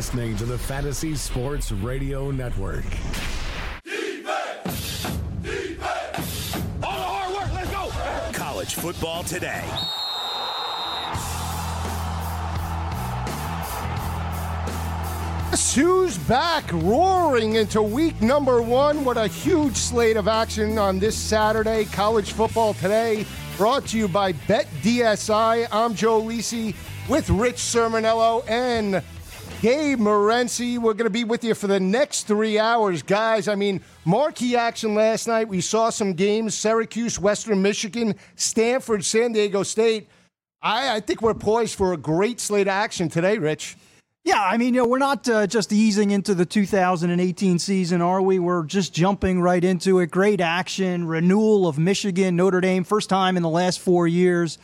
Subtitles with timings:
[0.00, 2.86] You're listening to the Fantasy Sports Radio Network.
[3.84, 5.06] Defense!
[5.42, 6.56] Defense!
[6.82, 7.90] All the hard work, let's go!
[8.32, 9.62] College football today.
[15.74, 19.04] Who's back roaring into week number one?
[19.04, 21.84] What a huge slate of action on this Saturday.
[21.84, 23.26] College football today,
[23.58, 25.68] brought to you by BetDSI.
[25.70, 26.74] I'm Joe Lisi
[27.06, 29.02] with Rich Cirminiello and
[29.60, 30.78] Gabe Morency.
[30.78, 33.46] We're going to be with you for the next three hours, guys.
[33.46, 35.48] I mean, marquee action last night.
[35.48, 40.08] We saw some games Syracuse, Western Michigan, Stanford, San Diego State.
[40.62, 43.76] I, I think we're poised for a great slate of action today, Rich.
[44.24, 48.22] Yeah, I mean, you know, we're not uh, just easing into the 2018 season, are
[48.22, 48.38] we?
[48.38, 50.10] We're just jumping right into it.
[50.10, 54.56] Great action, renewal of Michigan, Notre Dame, first time in the last four years.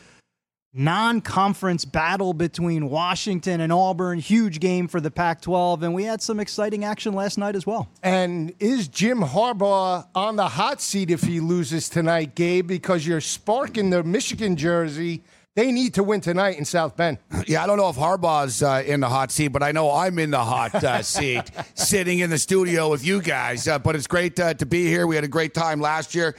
[0.73, 5.83] Non conference battle between Washington and Auburn, huge game for the Pac 12.
[5.83, 7.89] And we had some exciting action last night as well.
[8.03, 12.67] And is Jim Harbaugh on the hot seat if he loses tonight, Gabe?
[12.67, 15.23] Because you're sparking the Michigan jersey
[15.57, 17.17] they need to win tonight in South Bend.
[17.47, 20.19] Yeah, I don't know if Harbaugh's uh, in the hot seat, but I know I'm
[20.19, 23.67] in the hot uh, seat, sitting in the studio with you guys.
[23.67, 25.07] Uh, but it's great uh, to be here.
[25.07, 26.35] We had a great time last year,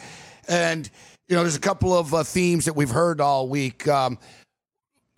[0.46, 0.88] and
[1.28, 3.86] you know, there's a couple of uh, themes that we've heard all week.
[3.86, 4.18] Um,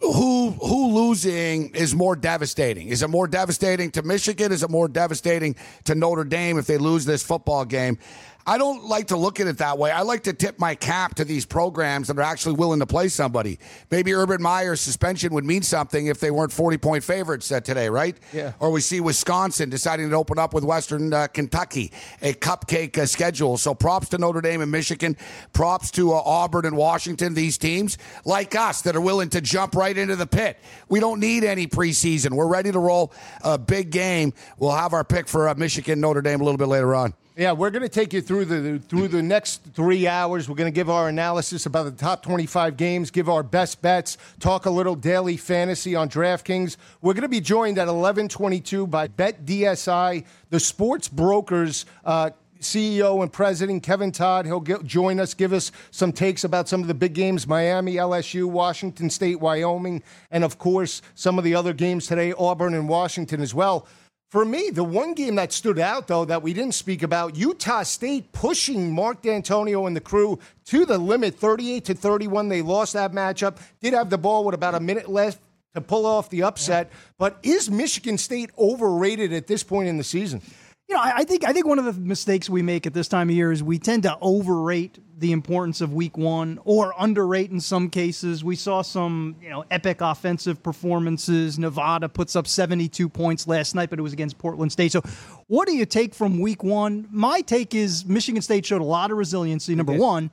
[0.01, 2.89] who who losing is more devastating?
[2.89, 4.51] Is it more devastating to Michigan?
[4.51, 7.99] Is it more devastating to Notre Dame if they lose this football game?
[8.47, 9.91] I don't like to look at it that way.
[9.91, 13.09] I like to tip my cap to these programs that are actually willing to play
[13.09, 13.59] somebody.
[13.91, 17.89] Maybe Urban Meyer's suspension would mean something if they weren't 40 point favorites uh, today,
[17.89, 18.17] right?
[18.33, 18.53] Yeah.
[18.59, 21.93] Or we see Wisconsin deciding to open up with Western uh, Kentucky,
[22.23, 23.59] a cupcake uh, schedule.
[23.59, 25.17] So props to Notre Dame and Michigan.
[25.53, 29.75] Props to uh, Auburn and Washington, these teams like us that are willing to jump
[29.75, 30.59] right into the pit.
[30.89, 32.31] We don't need any preseason.
[32.31, 34.33] We're ready to roll a big game.
[34.59, 37.15] We'll have our pick for uh, Michigan, Notre Dame a little bit later on.
[37.37, 40.49] Yeah, we're going to take you through the through the next three hours.
[40.49, 44.19] We're going to give our analysis about the top 25 games, give our best bets,
[44.41, 46.77] talk a little daily fantasy on DraftKings.
[47.01, 51.87] We're going to be joined at 11:22 by BetDSI, the sports brokers.
[52.05, 54.45] Uh, CEO and President Kevin Todd.
[54.45, 57.95] He'll get, join us, give us some takes about some of the big games Miami,
[57.95, 62.87] LSU, Washington State, Wyoming, and of course, some of the other games today, Auburn and
[62.87, 63.87] Washington as well.
[64.31, 67.83] For me, the one game that stood out, though, that we didn't speak about, Utah
[67.83, 72.49] State pushing Mark Dantonio and the crew to the limit, 38 to 31.
[72.49, 73.57] They lost that matchup.
[73.81, 75.41] Did have the ball with about a minute left
[75.75, 76.93] to pull off the upset.
[77.19, 80.43] But is Michigan State overrated at this point in the season?
[80.89, 83.31] You know, I think I think one of the mistakes we make at this time
[83.31, 87.61] of year is we tend to overrate the importance of week one or underrate in
[87.61, 88.43] some cases.
[88.43, 91.59] We saw some, you know, epic offensive performances.
[91.59, 94.93] Nevada puts up 72 points last night, but it was against Portland State.
[94.93, 95.03] So
[95.47, 97.07] what do you take from week one?
[97.11, 100.31] My take is Michigan State showed a lot of resiliency, number one.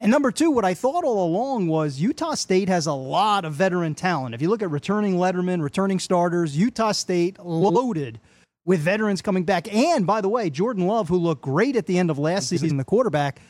[0.00, 3.54] And number two, what I thought all along was Utah State has a lot of
[3.54, 4.34] veteran talent.
[4.34, 8.18] If you look at returning Letterman, returning starters, Utah State loaded
[8.64, 9.72] with veterans coming back.
[9.72, 12.76] And by the way, Jordan Love, who looked great at the end of last season,
[12.76, 13.40] the quarterback,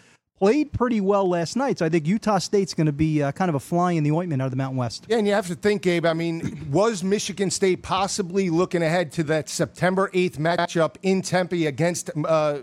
[0.45, 1.79] played pretty well last night.
[1.79, 4.11] So I think Utah State's going to be uh, kind of a fly in the
[4.11, 5.07] ointment out of the Mountain West.
[5.09, 6.05] Yeah, and you have to think, Gabe.
[6.05, 11.67] I mean, was Michigan State possibly looking ahead to that September 8th matchup in Tempe
[11.67, 12.59] against uh,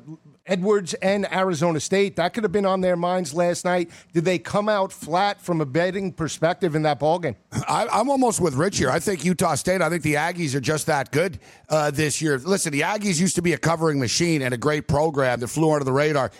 [0.45, 2.17] Edwards and Arizona State?
[2.17, 3.89] That could have been on their minds last night.
[4.13, 7.35] Did they come out flat from a betting perspective in that ballgame?
[7.67, 8.91] I, I'm almost with Rich here.
[8.91, 12.37] I think Utah State, I think the Aggies are just that good uh, this year.
[12.37, 15.71] Listen, the Aggies used to be a covering machine and a great program that flew
[15.71, 16.31] under the radar.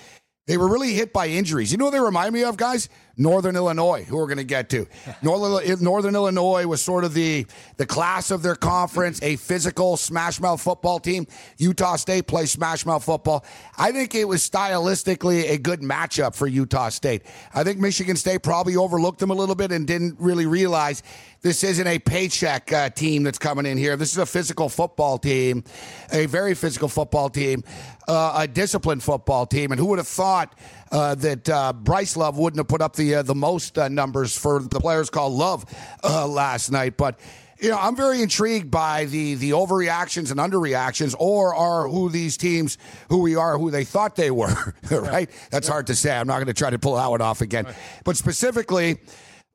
[0.48, 1.72] They were really hit by injuries.
[1.72, 2.90] You know what they remind me of, guys?
[3.22, 4.88] Northern Illinois, who we're going to get to.
[5.22, 7.46] Northern, Northern Illinois was sort of the,
[7.78, 11.28] the class of their conference, a physical smash mouth football team.
[11.58, 13.46] Utah State plays smash mouth football.
[13.78, 17.24] I think it was stylistically a good matchup for Utah State.
[17.54, 21.04] I think Michigan State probably overlooked them a little bit and didn't really realize
[21.42, 23.96] this isn't a paycheck uh, team that's coming in here.
[23.96, 25.64] This is a physical football team,
[26.12, 27.64] a very physical football team,
[28.08, 29.72] uh, a disciplined football team.
[29.72, 30.56] And who would have thought
[30.92, 34.38] uh, that uh, Bryce Love wouldn't have put up the uh, the most uh, numbers
[34.38, 35.66] for the players called Love
[36.04, 36.98] uh, last night?
[36.98, 37.20] But
[37.60, 42.36] you know, I'm very intrigued by the the overreactions and underreactions, or are who these
[42.36, 42.78] teams,
[43.10, 44.74] who we are, who they thought they were.
[44.92, 45.30] right?
[45.52, 46.16] That's hard to say.
[46.16, 47.68] I'm not going to try to pull that one off again.
[48.04, 49.00] But specifically.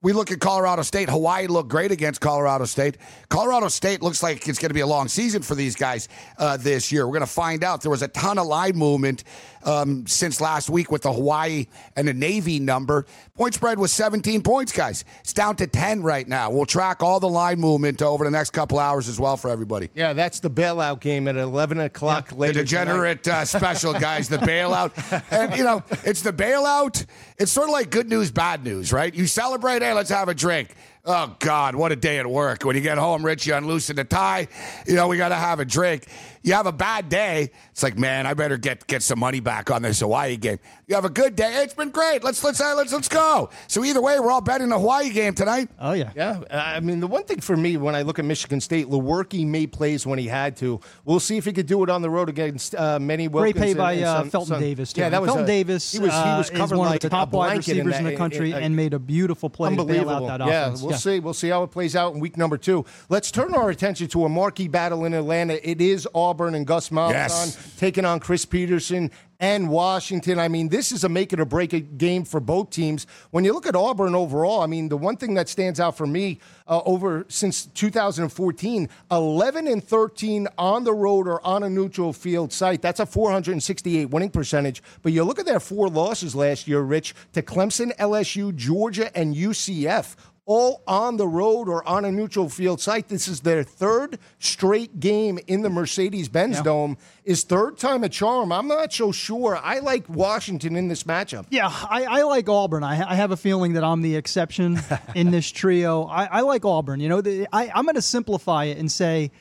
[0.03, 1.09] We look at Colorado State.
[1.09, 2.99] Hawaii looked great against Colorado State.
[3.29, 6.09] Colorado State looks like it's going to be a long season for these guys
[6.39, 7.07] uh, this year.
[7.07, 7.81] We're going to find out.
[7.81, 9.25] There was a ton of line movement
[9.67, 11.67] um, since last week with the Hawaii
[11.97, 13.05] and the Navy number.
[13.35, 15.05] Point spread was 17 points, guys.
[15.21, 16.51] It's down to 10 right now.
[16.51, 19.91] We'll track all the line movement over the next couple hours as well for everybody.
[19.95, 22.61] Yeah, that's the bailout game at 11 o'clock The later.
[22.61, 24.93] degenerate uh, special, guys, the bailout.
[25.37, 27.05] And, you know, it's the bailout.
[27.37, 29.13] It's sort of like good news, bad news, right?
[29.15, 30.75] You celebrate, hey, let's have a drink.
[31.05, 32.65] Oh, God, what a day at work.
[32.65, 34.49] When you get home, Rich, you unloosen the tie.
[34.87, 36.07] You know, we got to have a drink.
[36.47, 37.51] You have a bad day.
[37.73, 40.61] It's like, man, I better get get some money back on this Hawaii game.
[40.89, 41.65] You have a good day.
[41.65, 42.23] It's been great.
[42.23, 43.51] Let's let's uh, let's let's go.
[43.67, 45.69] So either way, we're all betting the Hawaii game tonight.
[45.81, 46.13] Oh yeah.
[46.15, 49.45] Yeah, I mean the one thing for me when I look at Michigan State, Lewerke
[49.45, 50.79] made plays when he had to.
[51.05, 53.65] We'll see if he could do it on the road against uh, Manny Great Wilkins.
[53.65, 54.93] pay and- by and uh, some- Felton some- Davis.
[54.93, 55.01] Too.
[55.01, 55.91] Yeah, that was Felton a- Davis.
[55.91, 57.79] He was he was uh, covered is one like of the a top wide blanket
[57.79, 60.31] in receivers in, the country in- in- and made a beautiful play to bail Unbelievable.
[60.31, 60.83] out that yeah, offense.
[60.83, 61.19] we'll see.
[61.19, 62.85] We'll see how it plays out in week number two.
[63.09, 65.55] Let's turn our attention to a marquee battle in Atlanta.
[65.69, 67.75] It is Auburn and Gus Malzahn Yes.
[67.77, 69.11] taking on Chris Petersen
[69.41, 70.39] and Washington.
[70.39, 73.07] I mean, this is a make it or break it game for both teams.
[73.31, 76.07] When you look at Auburn overall, I mean, the one thing that stands out for
[76.07, 82.13] me uh, over since 2014, 11 and 13 on the road or on a neutral
[82.13, 82.83] field site.
[82.83, 84.83] That's a 468 winning percentage.
[85.03, 89.35] But you look at their four losses last year, Rich, to Clemson, LSU, Georgia, and
[89.35, 90.17] UCF
[90.47, 93.09] all on the road or on a neutral field site.
[93.09, 96.97] This is their third straight game in the Mercedes Benz Dome.
[97.25, 98.53] Is third time a charm.
[98.53, 99.57] I'm not so sure.
[99.57, 101.47] I like Washington in this matchup.
[101.51, 102.85] Yeah, I, I like Auburn.
[102.85, 104.79] I, I have a feeling that I'm the exception
[105.17, 106.05] in this trio.
[106.05, 107.01] I, I like Auburn.
[107.01, 109.33] You know, the, I, I'm going to simplify it and say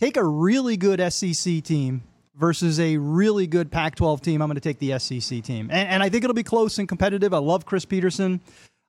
[0.00, 2.02] take a really good SEC team
[2.36, 4.40] versus a really good Pac 12 team.
[4.40, 5.68] I'm going to take the SEC team.
[5.70, 7.34] And, and I think it'll be close and competitive.
[7.34, 8.40] I love Chris Petersen.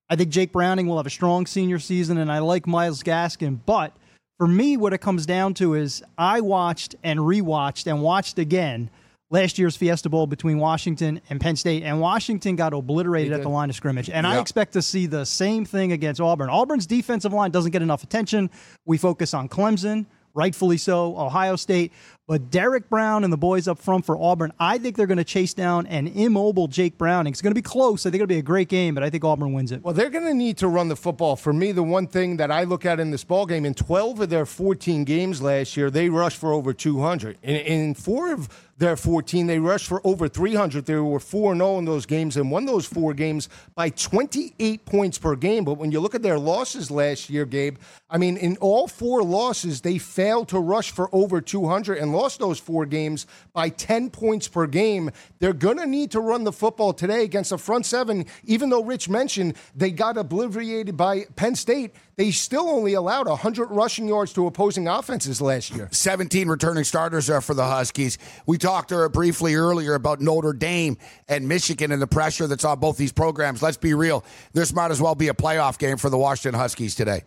[0.10, 3.60] I think Jake Browning will have a strong senior season, and I like Myles Gaskin.
[3.66, 3.96] But
[4.38, 8.90] for me, what it comes down to is I watched and rewatched and watched again
[9.32, 13.50] last year's Fiesta Bowl between Washington and Penn State, and Washington got obliterated at the
[13.50, 14.10] line of scrimmage.
[14.10, 16.50] And I expect to see the same thing against Auburn.
[16.50, 18.52] Auburn's defensive line doesn't get enough attention.
[18.86, 20.06] We focus on Clemson,
[20.36, 21.92] rightfully so, Ohio State.
[22.28, 25.24] But Derrick Brown and the boys up front for Auburn, I think they're going to
[25.24, 27.32] chase down an immobile Jake Browning.
[27.32, 28.04] It's going to be close.
[28.04, 29.84] I think it'll be a great game, but I think Auburn wins it.
[29.84, 31.36] Well, they're going to need to run the football.
[31.36, 34.22] For me, the one thing that I look at in this ball game, in 12
[34.22, 37.38] of their 14 games last year, they rushed for over 200.
[37.44, 40.86] In, in four of their 14, they rushed for over 300.
[40.86, 45.18] They were 4 0 in those games and won those four games by 28 points
[45.18, 45.64] per game.
[45.64, 47.78] But when you look at their losses last year, Gabe,
[48.10, 52.40] I mean, in all four losses, they failed to rush for over 200 and lost
[52.40, 55.10] those four games by 10 points per game.
[55.40, 58.84] They're going to need to run the football today against the front seven, even though
[58.84, 61.96] Rich mentioned they got obliterated by Penn State.
[62.18, 65.90] They still only allowed 100 rushing yards to opposing offenses last year.
[65.92, 68.18] 17 returning starters are for the Huskies.
[68.46, 70.98] We talked briefly earlier about Notre Dame
[71.28, 73.62] and Michigan and the pressure that's on both these programs.
[73.62, 74.24] Let's be real.
[74.54, 77.24] This might as well be a playoff game for the Washington Huskies today.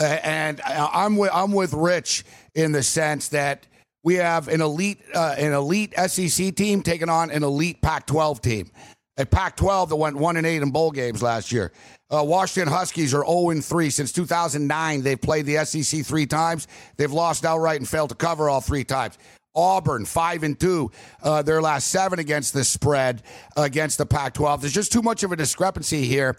[0.00, 2.24] Uh, and I'm with, I'm with Rich
[2.54, 3.66] in the sense that
[4.02, 8.70] we have an elite uh, an elite SEC team taking on an elite Pac-12 team.
[9.16, 11.72] A Pac-12 that went one and eight in bowl games last year.
[12.08, 15.02] Uh, Washington Huskies are 0 and 3 since 2009.
[15.02, 16.68] They've played the SEC three times.
[16.96, 19.18] They've lost outright and failed to cover all three times.
[19.56, 20.90] Auburn five and two,
[21.22, 23.22] uh, their last seven against the spread
[23.56, 24.60] against the Pac-12.
[24.60, 26.36] There's just too much of a discrepancy here,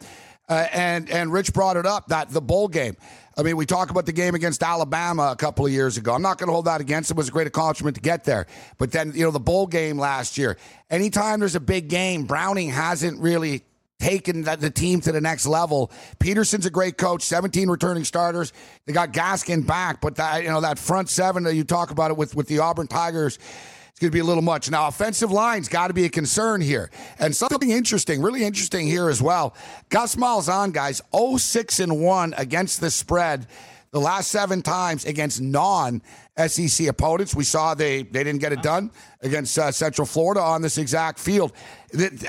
[0.48, 2.96] uh, and and Rich brought it up that the bowl game.
[3.36, 6.14] I mean, we talk about the game against Alabama a couple of years ago.
[6.14, 7.12] I'm not going to hold that against.
[7.12, 8.48] It was a great accomplishment to get there.
[8.80, 10.58] But then, you know, the bowl game last year.
[10.90, 13.64] Anytime there's a big game, Browning hasn't really
[14.00, 15.92] taken the, the team to the next level.
[16.20, 17.24] Petersen's a great coach.
[17.24, 18.54] 17 returning starters.
[18.86, 22.12] They got Gaskin back, but that you know that front seven that you talk about
[22.12, 23.40] it with with the Auburn Tigers.
[23.90, 24.70] It's going to be a little much.
[24.70, 26.92] Now, offensive line's got to be a concern here.
[27.18, 29.56] And something interesting, really interesting here as well.
[29.90, 33.48] Gus Malzahn, guys, 0 6 and 1 against the spread
[33.90, 36.04] the last seven times against non
[36.38, 37.34] SEC opponents.
[37.36, 38.92] We saw they they didn't get it done
[39.22, 41.52] against uh, Central Florida on this exact field.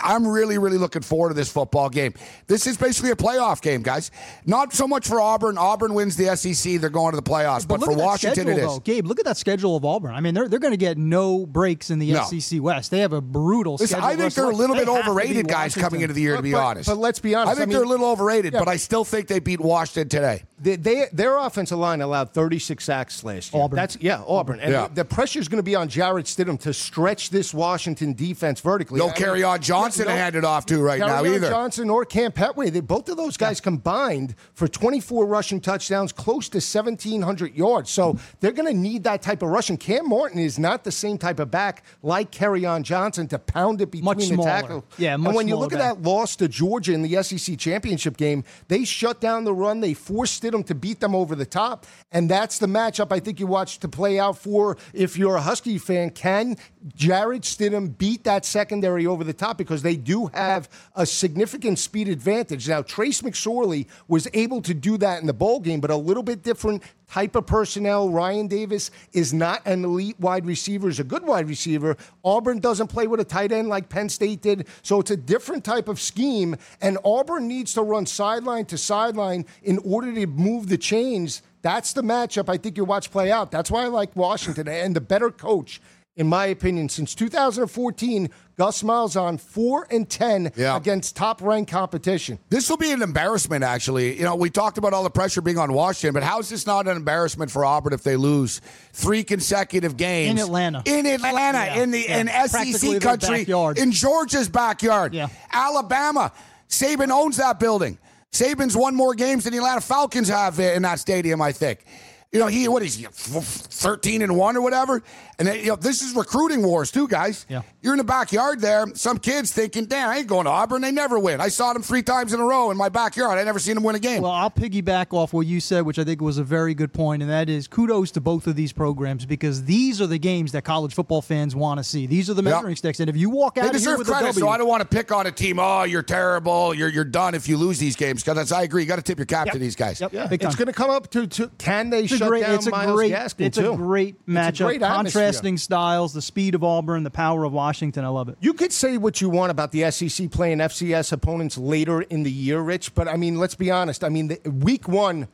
[0.05, 2.15] I'm really, really looking forward to this football game.
[2.47, 4.12] This is basically a playoff game, guys.
[4.47, 5.59] Not so much for Auburn.
[5.59, 7.67] Auburn wins the SEC; they're going to the playoffs.
[7.67, 8.67] But, but for Washington, schedule, it is.
[8.75, 8.79] Though.
[8.81, 10.15] Gabe, look at that schedule of Auburn.
[10.15, 12.23] I mean, they're they're going to get no breaks in the No.
[12.25, 12.93] SEC West.
[12.93, 14.07] They have a brutal Listen, schedule.
[14.07, 16.37] I think they're a little they bit overrated, guys, coming into the year.
[16.37, 18.07] To be But- honest, but let's be honest, I I think mean- they're a little
[18.11, 18.61] overrated, Yeah.
[18.61, 20.45] but I still think they beat Washington today.
[20.61, 23.62] They, they their offensive line allowed 36 sacks last year.
[23.62, 23.77] Auburn.
[23.77, 24.61] That's yeah, Auburn.
[24.61, 24.88] And Yeah.
[24.93, 28.99] the pressure is going to be on Jarrett Stidham to stretch this Washington defense vertically.
[28.99, 31.49] No I mean, Kerryon Johnson no- to hand it off to right now Kerryon either.
[31.50, 36.49] Johnson or Kam Pettway, they, both of those guys combined for 24 rushing touchdowns, close
[36.50, 37.90] to 1,700 yards.
[37.90, 39.76] So they're going to need that type of rushing.
[39.76, 43.90] Cam Morton is not the same type of back like on Johnson to pound it
[43.90, 44.49] between Much the smaller.
[44.49, 44.85] tackle.
[44.97, 47.23] Yeah, much and much when you smaller look at that loss to Georgia in the
[47.23, 49.81] SEC championship game, they shut down the run.
[49.81, 51.87] They forced Stidham to beat them over the top.
[52.12, 55.40] And that's the matchup I think you watch to play out for if you're a
[55.40, 56.11] Husky fan.
[56.11, 56.57] Can
[56.95, 59.59] Jarrett Stidham beat that secondary over the top?
[59.59, 62.68] Because they do have a significant speed advantage.
[62.68, 66.23] Now, Trace McSorley was able to do that in the bowl game, but a little
[66.23, 68.11] bit different type of personnel.
[68.11, 71.97] Ryan Davis is not an elite wide receiver, is a good wide receiver.
[72.25, 75.64] Auburn doesn't play with a tight end like Penn State did, so it's a different
[75.64, 76.57] type of scheme.
[76.80, 81.42] And Auburn needs to run sideline to sideline in order to move the chains.
[81.62, 83.50] That's the matchup I think you watch play out.
[83.50, 85.81] That's why I like Washington and the better coach.
[86.17, 90.77] In my opinion, since 2014, Gus Malzahn four and ten Yeah.
[90.77, 92.41] against top-ranked competition.
[92.50, 94.17] This will be an embarrassment, actually.
[94.19, 96.67] You know, we talked about all the pressure being on Washington, but how is this
[96.67, 98.61] not an embarrassment for Auburn if they lose
[98.93, 100.83] three consecutive games In Atlanta.
[100.87, 102.19] In Atlanta, Yeah, in the yeah.
[102.19, 103.79] in SEC country, backyard.
[103.79, 105.29] in Georgia's backyard, Yeah.
[105.53, 106.33] Alabama.
[106.69, 107.97] Saban owns that building.
[108.32, 111.85] Saban's won more games than the Atlanta Falcons have in that stadium, I think.
[112.32, 115.02] You know, he what is he, thirteen and one or whatever,
[115.38, 117.47] and they, you know this is recruiting wars too, guys.
[117.49, 117.62] Yeah.
[117.80, 118.87] You're in the backyard there.
[118.95, 120.83] Some kids thinking, "Damn, I ain't going to Auburn.
[120.83, 121.40] They never win.
[121.40, 123.38] I saw them three times in a row in my backyard.
[123.38, 125.99] I never seen them win a game." Well, I'll piggyback off what you said, which
[125.99, 128.73] I think was a very good point, and that is kudos to both of these
[128.73, 132.07] programs because these are the games that college football fans want to see.
[132.07, 132.52] These are the Yep.
[132.54, 134.40] measuring sticks, and if you walk they out of here deserve with a credit, W,
[134.40, 135.59] so I don't want to pick on a team.
[135.61, 136.75] Oh, you're terrible.
[136.75, 138.25] You're you're done if you lose these games.
[138.25, 140.00] Because I agree, you got to tip your cap to these guys.
[140.00, 140.12] Yep.
[140.12, 142.54] Yeah, it's going to come up to, to can they It's a shut great, down
[142.57, 143.73] it's a Myles great, Gaskin it's too?
[143.73, 144.66] a great It's a matchup.
[144.66, 145.27] great atmosphere.
[145.28, 148.04] Contrasting styles, the speed of Auburn, the power of Washington.
[148.04, 148.37] I love it.
[148.40, 152.32] You could say what you want about the SEC playing FCS opponents later in the
[152.32, 154.04] year, Rich, but I mean, let's be honest.
[154.04, 155.28] I mean, the, week one,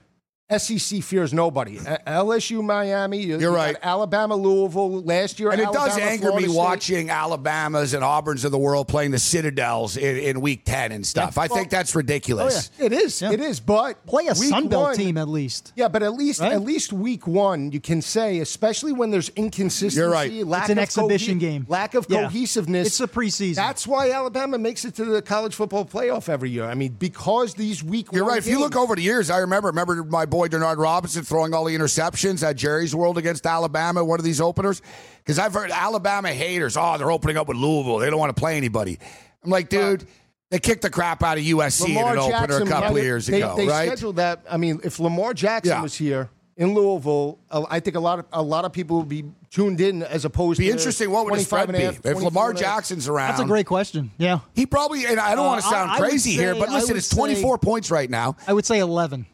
[0.51, 1.79] SEC fears nobody.
[1.79, 3.19] LSU, Miami.
[3.19, 3.77] you- You're you right.
[3.83, 5.01] Alabama, Louisville.
[5.03, 6.59] Last year, And it does anger Florida me State.
[6.59, 11.07] watching Alabama's and Auburn's of the world playing the Citadels in, in week 10 and
[11.07, 11.39] stuff.
[11.39, 12.71] I think that's ridiculous.
[12.79, 13.23] Oh, it is.
[13.23, 13.33] Yeah.
[13.33, 13.59] It is.
[13.59, 15.73] But Play a week Sun Belt one- team at least.
[15.77, 16.53] Yeah, but at least Right?
[16.53, 20.31] at least week one, you can say, especially when there's inconsistency, You're right.
[20.47, 21.65] lack It's an of exhibition game.
[21.71, 22.25] lack of Yeah.
[22.25, 22.87] cohesiveness.
[22.89, 23.55] It's the preseason.
[23.57, 26.65] That's why Alabama makes it to the college football playoff every year.
[26.67, 28.39] I mean, because these week You're one right.
[28.39, 31.65] If you look over the years, I remember remember my boy Denard Robinson throwing all
[31.65, 34.83] the interceptions at Jerry's World against Alabama, one of these openers.
[35.19, 37.99] Because I've heard Alabama haters, oh, they're opening up with Louisville.
[37.99, 38.99] They don't want to play anybody.
[39.45, 40.05] I'm like, dude,
[40.51, 43.05] they kicked the crap out of USC in Lamar an opener a couple right, of
[43.05, 43.87] years they, ago, they right?
[43.87, 44.43] scheduled that.
[44.51, 45.83] I mean, if Lamar Jackson Yeah.
[45.83, 49.25] was here in Louisville, I think a lot of a lot of people would be
[49.51, 51.13] tuned in as opposed Be to interesting.
[51.13, 52.75] What would his spread be half, if Lamar and a half.
[52.79, 53.29] Jackson's around?
[53.29, 54.11] That's a great question.
[54.19, 54.41] Yeah.
[54.53, 56.59] He probably, and I don't Uh, want to sound I- I would crazy here, say-
[56.59, 58.35] but listen, would it's 24 points right now.
[58.49, 59.27] I would say 11.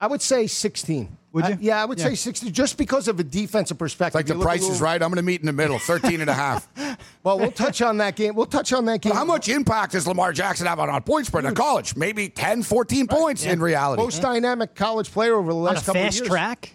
[0.00, 1.16] I would say 16.
[1.32, 1.50] Would you?
[1.54, 2.06] I- yeah, I would Yeah.
[2.06, 4.14] say 16, just because of a defensive perspective.
[4.14, 5.00] Like the You look a price is right.
[5.00, 6.68] I'm going to meet in the middle, 13 and a half.
[7.22, 8.34] Well, we'll touch on that game.
[8.34, 9.12] We'll touch on that game.
[9.12, 11.94] But how much impact does Lamar Jackson have on, on point spread in college?
[11.96, 14.02] Maybe 10, 14 points in reality.
[14.02, 16.18] Most dynamic college player over the last couple of years.
[16.20, 16.72] Fast track?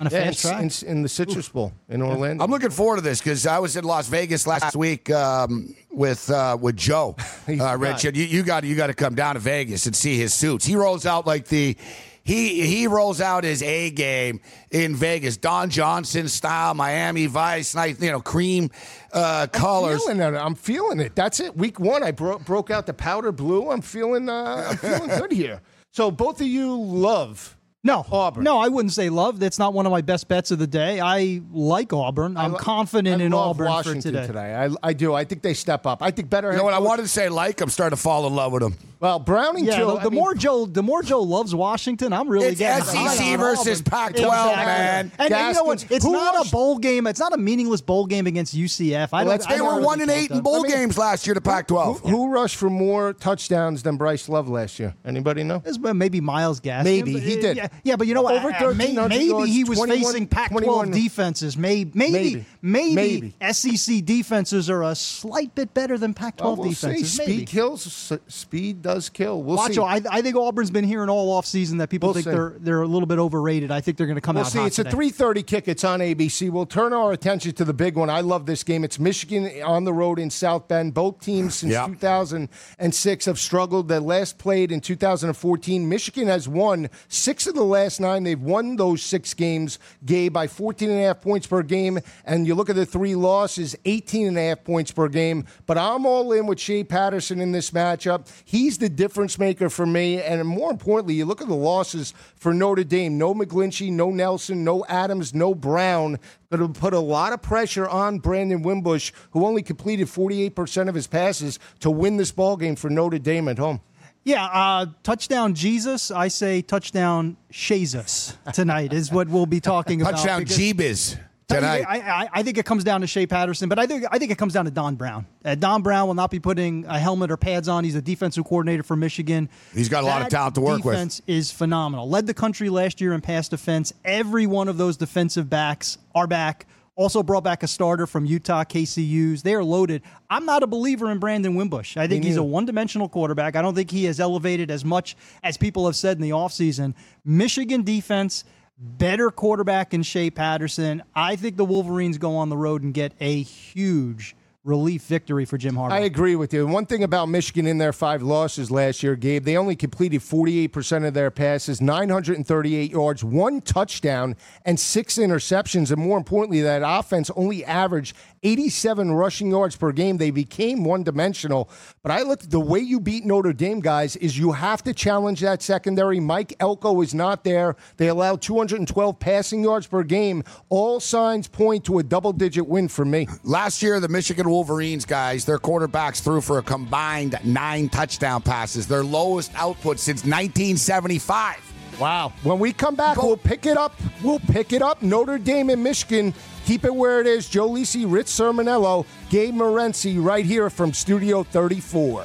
[0.00, 0.82] On a fast in, track?
[0.82, 2.42] in, in the Citrus Bowl in Orlando.
[2.42, 6.28] I'm looking forward to this because I was in Las Vegas last week um, with
[6.28, 7.14] uh, with Joe,
[7.48, 10.16] uh, Rich, and you, you got you got to come down to Vegas and see
[10.16, 10.66] his suits.
[10.66, 11.76] He rolls out like the
[12.22, 18.00] he he rolls out his A game in Vegas, Don Johnson style, Miami Vice, nice
[18.00, 18.70] you know cream
[19.12, 20.02] uh, colors.
[20.04, 20.36] feeling it.
[20.36, 21.14] I'm feeling it.
[21.14, 21.56] That's it.
[21.56, 23.70] Week one, I bro- broke out the powder blue.
[23.70, 24.28] I'm feeling.
[24.28, 25.60] Uh, I'm feeling good here.
[25.92, 27.56] So both of you love.
[27.82, 28.44] No, Auburn.
[28.44, 29.40] No, I wouldn't say love.
[29.40, 31.00] That's not one of my best bets of the day.
[31.00, 32.36] I like Auburn.
[32.36, 34.54] I'm I confident I in love Auburn Washington for today.
[34.54, 35.14] I, I do.
[35.14, 36.02] I think they step up.
[36.02, 36.50] I think better.
[36.52, 36.74] You know what?
[36.74, 38.76] I wanted to say like I'm starting to fall in love with them.
[39.00, 39.86] Well, Browning Yeah, too.
[39.86, 42.84] the, I the mean, more Joe, the more Joe loves Washington, I'm really It's getting
[42.84, 44.56] SEC high on versus Pac-12, Exactly.
[44.66, 45.12] man.
[45.18, 45.90] And, and you know what?
[45.90, 47.06] It's who not was- a bowl game.
[47.06, 49.08] It's not a meaningless bowl game against UCF.
[49.14, 49.30] I don't.
[49.30, 51.32] let's- I They don't were one and eight in bowl I mean, games last year
[51.32, 52.00] to Pac-12.
[52.02, 54.94] Who, who rushed for more touchdowns than Bryce Love last year?
[55.02, 55.62] Anybody know?
[55.94, 56.84] Maybe Myles Gaskin.
[56.84, 57.69] Maybe he did.
[57.72, 58.34] Yeah, yeah, but you know what?
[58.34, 61.56] Over may- maybe yards, he was facing Pac-12 21 defenses.
[61.56, 62.44] Maybe, maybe, Maybe.
[62.62, 63.52] maybe, Maybe.
[63.52, 67.12] SEC defenses are a slight bit better than Pac-12 Well, we'll defenses.
[67.12, 67.18] see.
[67.22, 67.32] Maybe.
[67.38, 67.86] Speed kills.
[68.12, 69.42] S- Speed does kill.
[69.42, 69.78] We'll see.
[69.80, 72.30] I, I think Auburn's been hearing all offseason that people We'll think see.
[72.30, 73.70] they're they're a little bit overrated.
[73.70, 74.58] I think they're going to come We'll out see.
[74.58, 74.90] hot It's today.
[74.90, 75.68] a 3:30 kick.
[75.68, 76.50] It's on ABC.
[76.50, 78.10] We'll turn our attention to the big one.
[78.10, 78.84] I love this game.
[78.84, 80.94] It's Michigan on the road in South Bend.
[80.94, 81.86] Both teams since Yeah.
[81.86, 83.88] 2006 have struggled.
[83.88, 85.88] They last played in 2014.
[85.88, 88.22] Michigan has won six of the last nine.
[88.22, 92.00] They've won those six games, Gabe, by 14 and a half points per game.
[92.24, 95.46] And you look at the three losses, 18 and a half points per game.
[95.66, 98.28] But I'm all in with Shea Patterson in this matchup.
[98.44, 100.20] He's the difference maker for me.
[100.22, 103.18] And more importantly, you look at the losses for Notre Dame.
[103.18, 106.18] No McGlinchey, no Nelson, no Adams, no Brown.
[106.50, 110.94] Going to put a lot of pressure on Brandon Wimbush, who only completed 48% of
[110.94, 113.80] his passes to win this ball game for Notre Dame at home.
[114.22, 116.10] Yeah, uh, touchdown Jesus.
[116.10, 120.12] I say touchdown Jesus tonight is what we'll be talking about.
[120.12, 121.84] Touchdown Jeebus tonight.
[121.88, 124.30] I, I, I think it comes down to Shea Patterson, but I think I think
[124.30, 125.26] it comes down to Don Brown.
[125.44, 127.84] Uh, Don Brown will not be putting a helmet or pads on.
[127.84, 129.48] He's a defensive coordinator for Michigan.
[129.74, 130.94] He's got a lot of talent to work with.
[130.94, 132.08] Defense is phenomenal.
[132.08, 133.92] Led the country last year in pass defense.
[134.04, 136.66] Every one of those defensive backs are back.
[137.00, 139.42] Also brought back a starter from Utah, KCU's.
[139.42, 140.02] They are loaded.
[140.28, 141.96] I'm not a believer in Brandon Wimbush.
[141.96, 143.56] I think he's a one-dimensional quarterback.
[143.56, 146.92] I don't think he has elevated as much as people have said in the offseason.
[147.24, 148.44] Michigan defense
[148.76, 151.02] better quarterback in Shea Patterson.
[151.14, 155.56] I think the Wolverines go on the road and get a huge relief victory for
[155.56, 155.92] Jim Harbaugh.
[155.92, 156.66] I agree with you.
[156.66, 161.06] One thing about Michigan in their five losses last year, Gabe, they only completed 48%
[161.06, 164.36] of their passes, 938 yards, one touchdown,
[164.66, 165.90] and six interceptions.
[165.90, 170.18] And more importantly, that offense only averaged 87 rushing yards per game.
[170.18, 171.70] They became one dimensional.
[172.02, 174.92] But I looked at the way you beat Notre Dame, guys, is you have to
[174.92, 176.20] challenge that secondary.
[176.20, 177.76] Mike Elko is not there.
[177.96, 180.44] They allowed 212 passing yards per game.
[180.68, 183.26] All signs point to a double digit win for me.
[183.42, 188.86] Last year, the Michigan Wolverines guys, their quarterbacks threw for a combined nine touchdown passes,
[188.86, 191.70] their lowest output since 1975.
[192.00, 192.32] Wow.
[192.42, 193.94] When we come back, we'll pick it up.
[194.22, 195.02] We'll pick it up.
[195.02, 196.34] Notre Dame and Michigan.
[196.64, 197.48] Keep it where it is.
[197.48, 202.24] Joe Lisi, Rich Cirminiello, Gabe Morency right here from Studio 34.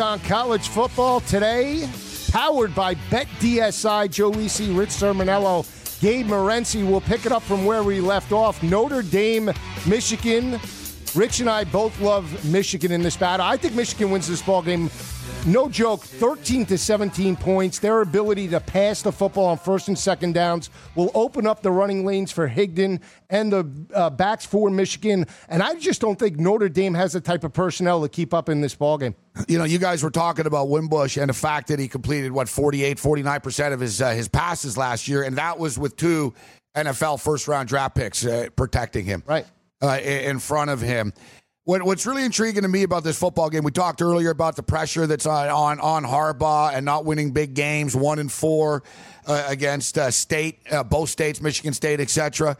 [0.00, 1.86] On college football today,
[2.30, 5.66] powered by BetDSI, Joe Lisi, Rich Cirminiello,
[6.00, 6.88] Gabe Morency.
[6.88, 8.62] We'll pick it up from where we left off.
[8.62, 9.52] Notre Dame,
[9.86, 10.58] Michigan.
[11.14, 13.44] Rich and I both love Michigan in this battle.
[13.44, 14.88] I think Michigan wins this ball game.
[15.44, 17.80] No joke, 13 to 17 points.
[17.80, 21.70] Their ability to pass the football on first and second downs will open up the
[21.72, 25.26] running lanes for Higdon and the uh, backs for Michigan.
[25.48, 28.48] And I just don't think Notre Dame has the type of personnel to keep up
[28.48, 29.16] in this ball game.
[29.48, 32.48] You know, you guys were talking about Wimbush and the fact that he completed, what,
[32.48, 36.34] 48, 49% of his, uh, his passes last year, and that was with two
[36.76, 39.24] NFL first round draft picks uh, protecting him.
[39.26, 39.46] Right.
[39.82, 41.12] Uh, in front of him.
[41.64, 44.64] What, what's really intriguing to me about this football game, we talked earlier about the
[44.64, 48.82] pressure that's on on, on Harbaugh and not winning big games, one and four
[49.26, 52.56] uh, against uh, state, uh, both states, Michigan State, etc.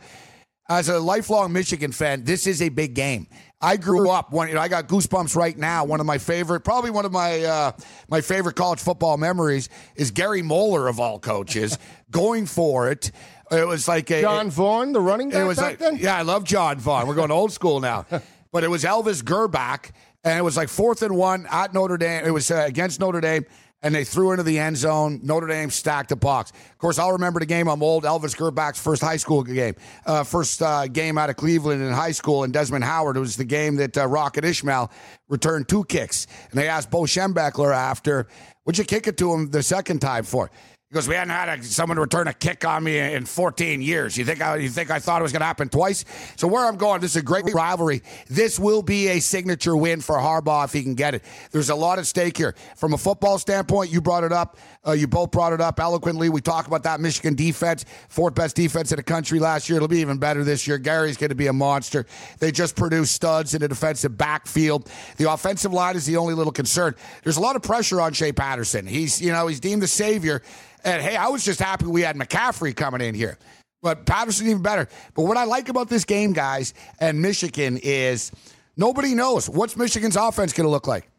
[0.69, 3.27] As a lifelong Michigan fan, this is a big game.
[3.59, 5.83] I grew up when you know, I got goosebumps right now.
[5.83, 7.71] One of my favorite, probably one of my uh,
[8.07, 11.77] my favorite college football memories is Gary Moeller of all coaches
[12.11, 13.11] going for it.
[13.51, 15.97] It was like a, Jon Vaughn, the running back it was back like, then?
[15.97, 17.05] yeah, I love Jon Vaughn.
[17.05, 18.05] We're going old school now.
[18.53, 19.91] but it was Elvis Grbac,
[20.23, 22.23] and it was like fourth and one at Notre Dame.
[22.23, 23.45] It was uh, against Notre Dame,
[23.81, 25.19] and they threw into the end zone.
[25.23, 26.51] Notre Dame stacked the box.
[26.51, 27.67] Of course, I'll remember the game.
[27.67, 28.03] I'm old.
[28.03, 32.11] Elvis Grbac's first high school game, uh, first uh, game out of Cleveland in high
[32.11, 33.17] school, and Desmond Howard.
[33.17, 34.91] It was the game that uh, Rocket Ismail
[35.27, 38.27] returned two kicks, and they asked Bo Schembechler after,
[38.65, 40.51] "Would you kick it to him the second time for?"
[40.93, 44.15] Because we hadn't had a, someone return a kick on me in 14 years.
[44.15, 46.05] You think I, you think I thought it was going to happen twice?
[46.35, 48.03] So where I'm going, this is a great rivalry.
[48.29, 51.23] This will be a signature win for Harbaugh if he can get it.
[51.49, 52.53] There's a lot at stake here.
[52.77, 54.55] From a football standpoint, you brought it up.
[54.85, 56.27] Uh, you both brought it up eloquently.
[56.27, 59.77] We talked about that Michigan defense, fourth best defense in the country last year.
[59.77, 60.77] It'll be even better this year.
[60.77, 62.05] Gary's going to be a monster.
[62.39, 64.89] They just produced studs in the defensive backfield.
[65.17, 66.95] The offensive line is the only little concern.
[67.23, 68.85] There's a lot of pressure on Shea Patterson.
[68.85, 70.41] He's you know he's deemed the savior.
[70.83, 73.37] And hey, I was just happy we had McCaffrey coming in here.
[73.81, 74.87] But Patterson even better.
[75.13, 78.31] But what I like about this game, guys, and Michigan is
[78.75, 81.09] nobody knows what's Michigan's offense going to look like.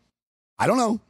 [0.58, 1.00] I don't know.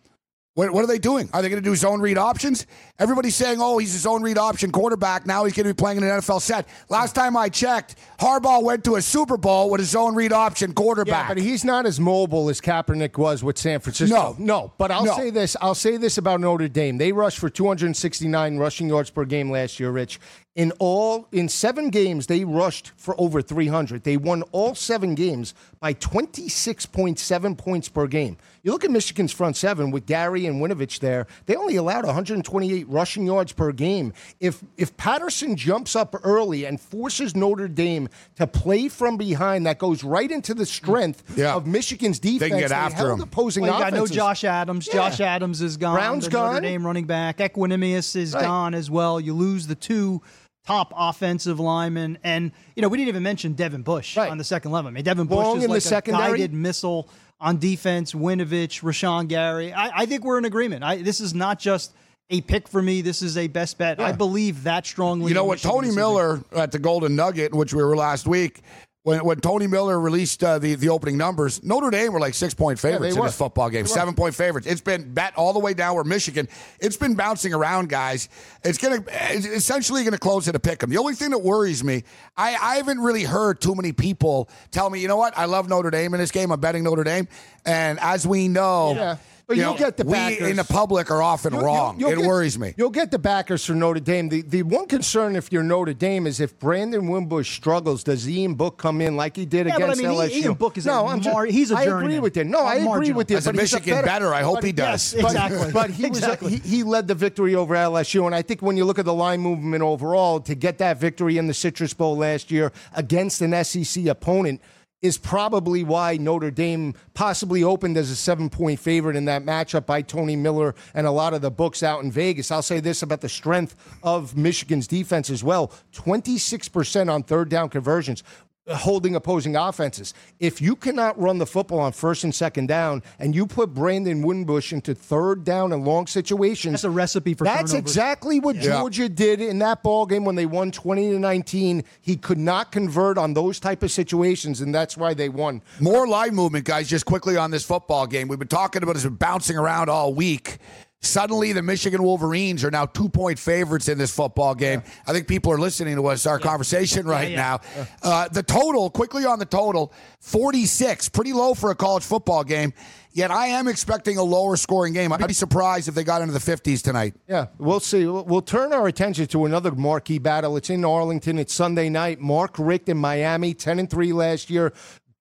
[0.55, 1.29] What, what, are they doing?
[1.33, 2.67] Are they going to do zone read options?
[2.97, 5.27] Everybody's saying, oh, he's a zone read option quarterback.
[5.27, 6.69] Now he's going to be playing in an NFL set.
[6.89, 10.73] Last time I checked, Harbaugh went to a Super Bowl with a zone read option
[10.73, 11.25] quarterback.
[11.29, 14.15] Yeah, but he's not as mobile as Kaepernick was with San Francisco.
[14.15, 14.37] No.
[14.39, 15.17] No, but I'll No.
[15.17, 15.57] say this.
[15.61, 16.99] I'll say this about Notre Dame.
[16.99, 20.21] They rushed for 269 rushing yards per game last year, Rich.
[20.55, 24.05] In all, in seven games, they rushed for over 300.
[24.05, 28.37] They won all seven games by 26.7 points per game.
[28.63, 32.84] You look at Michigan's front seven with Gary and Winovich there, they only allowed 128
[32.89, 34.13] rushing yards per game.
[34.41, 39.79] If if Patterson jumps up early and forces Notre Dame to play from behind, that
[39.79, 40.69] goes right into the mm.
[40.69, 41.55] strength Yeah.
[41.55, 42.53] of Michigan's defense.
[42.53, 43.21] They get They after held him.
[43.23, 44.07] opposing Well, you got no.
[44.07, 44.87] Josh Adams.
[44.87, 44.95] Yeah.
[44.95, 45.95] Josh Adams is gone.
[45.97, 46.55] Brown's the gone.
[46.55, 47.39] Notre Dame running back.
[47.39, 48.43] Equanimeous is Right.
[48.43, 49.21] gone as well.
[49.21, 50.23] You lose the two
[50.67, 54.31] top offensive linemen, and you know we didn't even mention Devin Bush Right.
[54.31, 54.89] on the second level.
[54.89, 56.39] I mean, Devin Bush Long is in the like a secondary.
[56.39, 57.09] guided missile
[57.41, 58.13] on defense.
[58.15, 59.73] Winovich, Rashan Gary.
[59.75, 60.83] I, I think we're in agreement.
[60.83, 61.93] I, this is not just
[62.31, 63.03] a pick for me.
[63.03, 64.01] This is a best bet.
[64.01, 65.29] I believe that strongly.
[65.29, 65.59] You know what?
[65.59, 68.63] Tony this Miller at the Golden Nugget, which we were last week,
[69.03, 72.55] when, when Tony Miller released uh, the, the opening numbers, Notre Dame were like six
[72.55, 73.29] point favorites in were.
[73.29, 73.95] this football game, They were.
[73.95, 74.67] seven point favorites.
[74.67, 76.49] It's been bet all the way down where Michigan.
[76.81, 78.31] It's been bouncing around, guys.
[78.65, 80.89] It's gonna it's essentially gonna close at a pick 'em.
[80.89, 82.05] The only thing that worries me,
[82.39, 85.69] I, I haven't really heard too many people tell me, you know what, I love
[85.69, 86.51] Notre Dame in this game.
[86.51, 87.29] I'm betting Notre Dame,
[87.67, 89.17] and as we know, Yeah.
[89.47, 90.49] But you you'll know, get the we backers.
[90.49, 92.01] in the public are often You'll- wrong.
[92.01, 92.73] you'll- you'll it get- worries me.
[92.79, 94.31] You'll get the backers for Notre Dame.
[94.31, 98.55] The the one concern if you're Notre Dame is if Brandon Wimbush struggles, does Ian
[98.55, 100.43] Book come in like he did Yeah, but I against mean, LSU?
[100.45, 102.45] Ian Book is no, I'm just, mar- he's a I agree with you.
[102.45, 103.17] No, I agree marginal.
[103.19, 103.37] with you.
[103.37, 105.13] As a Michigan better, better, I hope but he does.
[105.15, 105.73] Yes, exactly.
[105.73, 106.51] But he was Exactly.
[106.57, 109.13] he, he led the victory over LSU, and I think when you look at the
[109.15, 113.53] line movement overall, to get that victory in the Citrus Bowl last year against an
[113.63, 114.63] SEC opponent
[115.05, 119.85] is probably why Notre Dame possibly opened as a seven point favorite in that matchup
[119.85, 122.51] by Tony Miller and a lot of the books out in Vegas.
[122.51, 127.69] I'll say this about the strength of Michigan's defense as well 26% on third down
[127.69, 128.23] conversions.
[128.67, 130.15] Uh, holding opposing offenses.
[130.41, 134.23] If you cannot run the football on first and second down, and you put Brandon
[134.23, 137.75] Wimbush into third down and long situations, That's a recipe for That's turnovers.
[137.75, 138.79] exactly what Yeah.
[138.79, 141.85] Georgia did in that ball game when they won 20 to 19.
[142.01, 145.61] He could not convert on those type of situations, and that's why they won.
[145.79, 148.29] More live movement, guys, just quickly on this football game.
[148.29, 150.57] We've been talking about it bouncing around all week.
[151.05, 154.83] Suddenly, the Michigan Wolverines are now two point favorites in this football game.
[155.07, 157.61] I think people are listening to us, our conversation right now.
[158.03, 162.73] Uh, the total, quickly on the total, 46, pretty low for a college football game.
[163.13, 165.13] Yet I am expecting a lower scoring game.
[165.13, 167.15] I'd be surprised if they got into the 50s tonight.
[167.29, 168.07] Yeah, we'll see.
[168.07, 170.57] We'll, we'll turn our attention to another marquee battle.
[170.57, 171.39] It's in Arlington.
[171.39, 172.19] It's Sunday night.
[172.19, 174.73] Mark Richt in Miami, 10 and 3 last year.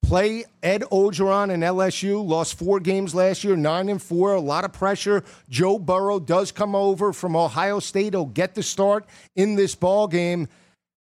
[0.03, 2.23] Play Ed Orgeron and LSU.
[2.23, 4.33] Lost four games last year, 9 and 4.
[4.33, 5.23] A lot of pressure.
[5.49, 8.13] Joe Burrow does come over from Ohio State.
[8.13, 10.47] He'll get the start in this ball game.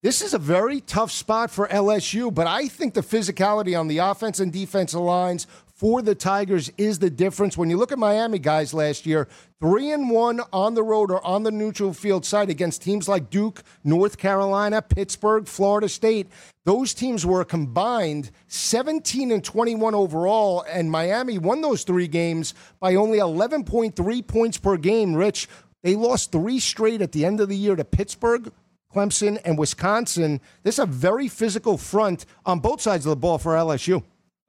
[0.01, 3.99] This is a very tough spot for LSU, but I think the physicality on the
[3.99, 5.47] offense and defensive lines
[5.83, 7.57] for the Tigers is the difference.
[7.57, 9.27] When you look at Miami guys last year,
[9.59, 13.29] three and one on the road or on the neutral field side against teams like
[13.29, 16.29] Duke, North Carolina, Pittsburgh, Florida State.
[16.63, 22.95] Those teams were combined 17 and 21 overall, and Miami won those three games by
[22.95, 25.13] only 11.3 points per game.
[25.13, 25.49] Rich,
[25.83, 28.53] they lost three straight at the end of the year to Pittsburgh,
[28.95, 30.39] Clemson, and Wisconsin.
[30.63, 34.01] This is a very physical front on both sides of the ball for LSU.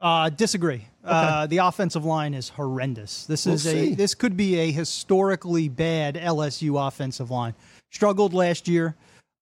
[0.05, 0.87] Uh, disagree.
[1.03, 3.25] Uh, the offensive line is horrendous.
[3.25, 3.95] This is We'll a see.
[3.95, 7.55] this could be a historically bad LSU offensive line.
[7.91, 8.97] Struggled last year.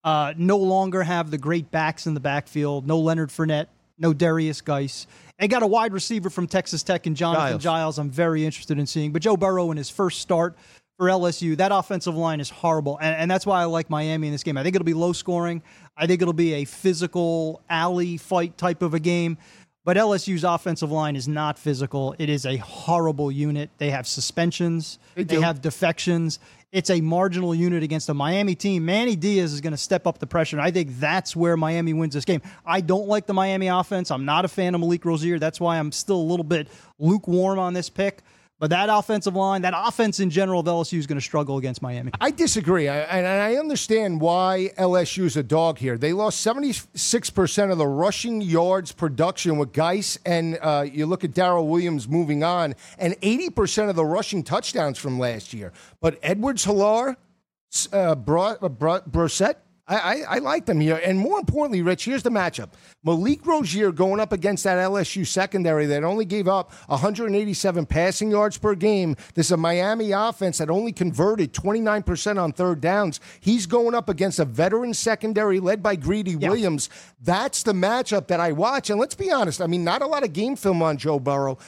[0.05, 2.87] Uh, no longer have the great backs in the backfield.
[2.87, 3.66] No Leonard Fournette.
[3.98, 5.09] No Derrius Guice.
[5.40, 7.62] And got a wide receiver from Texas Tech and Jonathan Giles.
[7.62, 7.98] Giles.
[7.98, 9.12] I'm very interested in seeing.
[9.12, 10.57] But Joe Burrow in his first start
[10.96, 14.33] for LSU, that offensive line is horrible, and, and that's why I like Miami in
[14.33, 14.57] this game.
[14.57, 15.62] I think it'll be low scoring.
[15.96, 19.38] I think it'll be a physical alley fight type of a game.
[19.84, 22.14] But LSU's offensive line is not physical.
[22.18, 23.70] It is a horrible unit.
[23.78, 26.38] They have suspensions, They they, have defections.
[26.70, 28.84] It's a marginal unit against a Miami team.
[28.84, 30.56] Manny Diaz is going to step up the pressure.
[30.56, 32.40] And I think that's where Miami wins this game.
[32.64, 34.10] I don't like the Miami offense.
[34.10, 35.38] I'm not a fan of Malik Rosier.
[35.38, 36.68] That's why I'm still a little bit
[36.98, 38.22] lukewarm on this pick.
[38.62, 41.83] But that offensive line, that offense in general of LSU is going to struggle against
[41.83, 42.12] Miami.
[42.20, 45.98] I disagree, I, and I understand why LSU is a dog here.
[45.98, 51.35] They lost 76% of the rushing yards production with Guice, and uh, you look at
[51.35, 55.72] Darrell Williams moving on, and 80% of the rushing touchdowns from last year.
[56.01, 57.16] But Edwards-Helaire,
[57.92, 59.57] uh, uh, Brissett,
[59.88, 61.00] I, I, I like them here.
[61.04, 62.70] And more importantly, Rich, here's the matchup.
[63.02, 68.58] Malik Rosier going up against that LSU secondary that only gave up 187 passing yards
[68.58, 69.16] per game.
[69.34, 73.18] This is a Miami offense that only converted 29% on third downs.
[73.40, 76.88] He's going up against a veteran secondary led by Greedy Williams.
[77.20, 78.88] That's the matchup that I watch.
[78.88, 81.58] And let's be honest, I mean, not a lot of game film on Joe Burrow.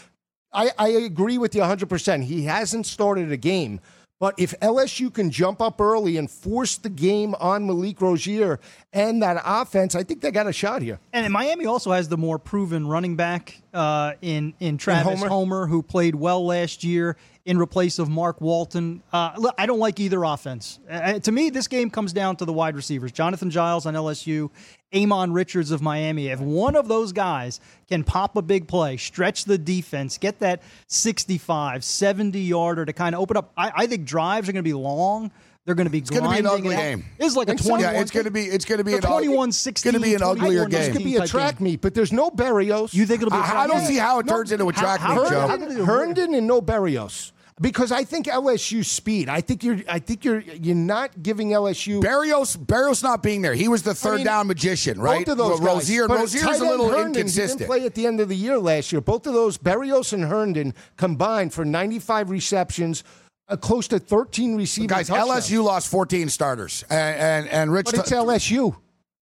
[0.53, 2.23] I, I agree with you 100%.
[2.23, 3.81] He hasn't started a game.
[4.25, 8.59] But if LSU can jump up early and force the game on Malik Rosier
[8.91, 10.99] and that offense, I think they got a shot here.
[11.13, 15.29] And Miami also has the more proven running back uh, in in Travis Homer?
[15.29, 15.67] Homer.
[15.67, 19.03] who played well last year in replace of Mark Walton.
[19.13, 20.79] Uh, look, I don't like either offense.
[20.89, 24.49] Uh, to me, this game comes down to the wide receivers: Jonathan Giles on LSU,
[24.95, 26.29] Ahmmon Richards of Miami.
[26.29, 30.63] If one of those guys can pop a big play, stretch the defense, get that
[30.89, 34.69] 65, 70 yarder to kind of open up, I, I think drives are going to
[34.69, 35.31] be long.
[35.67, 37.07] They're going to be It's going to be an ugly game.
[37.19, 37.69] It's like a Think so?
[37.71, 37.95] 21.
[37.95, 38.45] Yeah, it's going to be.
[38.45, 40.71] It's going to be The an ugly- 21-16, It's going to be an uglier 21-19
[40.71, 40.81] game.
[40.83, 41.65] It could be a track game.
[41.65, 42.93] meet, but there's no Berrios.
[42.93, 43.37] You think it'll be?
[43.39, 43.87] a I, I track don't meet?
[43.87, 45.77] see how it turns into a track how- meet, how- Joe.
[45.79, 47.33] how- Herndon and no Berrios.
[47.61, 49.29] Because I think LSU speed.
[49.29, 49.79] I think you're.
[49.89, 50.41] I think you're.
[50.41, 52.03] You're not giving LSU.
[52.03, 53.55] Berrios, Berrios not being there.
[53.55, 55.25] He was the third mean, down magician, right?
[55.25, 55.69] Both of those guys.
[55.69, 58.59] Rosier, But Rosier's a little Herndon, He didn't play at the end of the year
[58.59, 59.01] last year.
[59.01, 63.05] Both of those, Berrios and Herndon, combined for 95 receptions,
[63.49, 65.49] uh, close to 13 receiving Guys, touchdowns.
[65.49, 67.87] LSU lost 14 starters, and and, and Rich.
[67.87, 68.75] But it's LSU.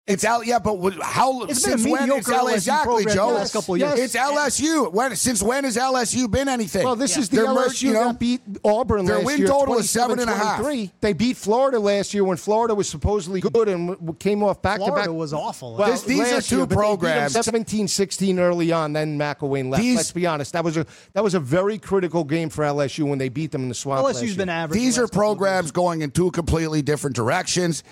[0.09, 0.43] It's L.
[0.43, 1.45] Yeah, but how?
[1.45, 2.35] It's been a since when is LSU?
[2.41, 3.29] LSU Exactly, Joe.
[3.29, 4.01] the last couple of years.
[4.01, 4.93] It's LSU.
[4.93, 6.83] When since when has LSU been anything?
[6.85, 9.39] Well, this is the Their LSU mer- you know, that beat Auburn their last win
[9.39, 9.47] year.
[9.47, 10.61] total is seven and a half.
[10.61, 10.91] 27-23.
[11.01, 14.87] They beat Florida last year when Florida was supposedly good and came off back to
[14.87, 14.93] back.
[14.95, 15.77] Florida was awful.
[15.77, 18.93] Well, This- these are two year, but they beat them programs- 17-16 early on.
[18.95, 19.85] Then McElwain left.
[19.85, 20.53] These- Let's be honest.
[20.55, 20.85] That was a
[21.15, 24.03] that was a very critical game for LSU when they beat them in the swamp.
[24.05, 24.37] last LSU's year.
[24.39, 24.81] been average.
[24.81, 27.85] These the are last couple of programs going in two completely different directions.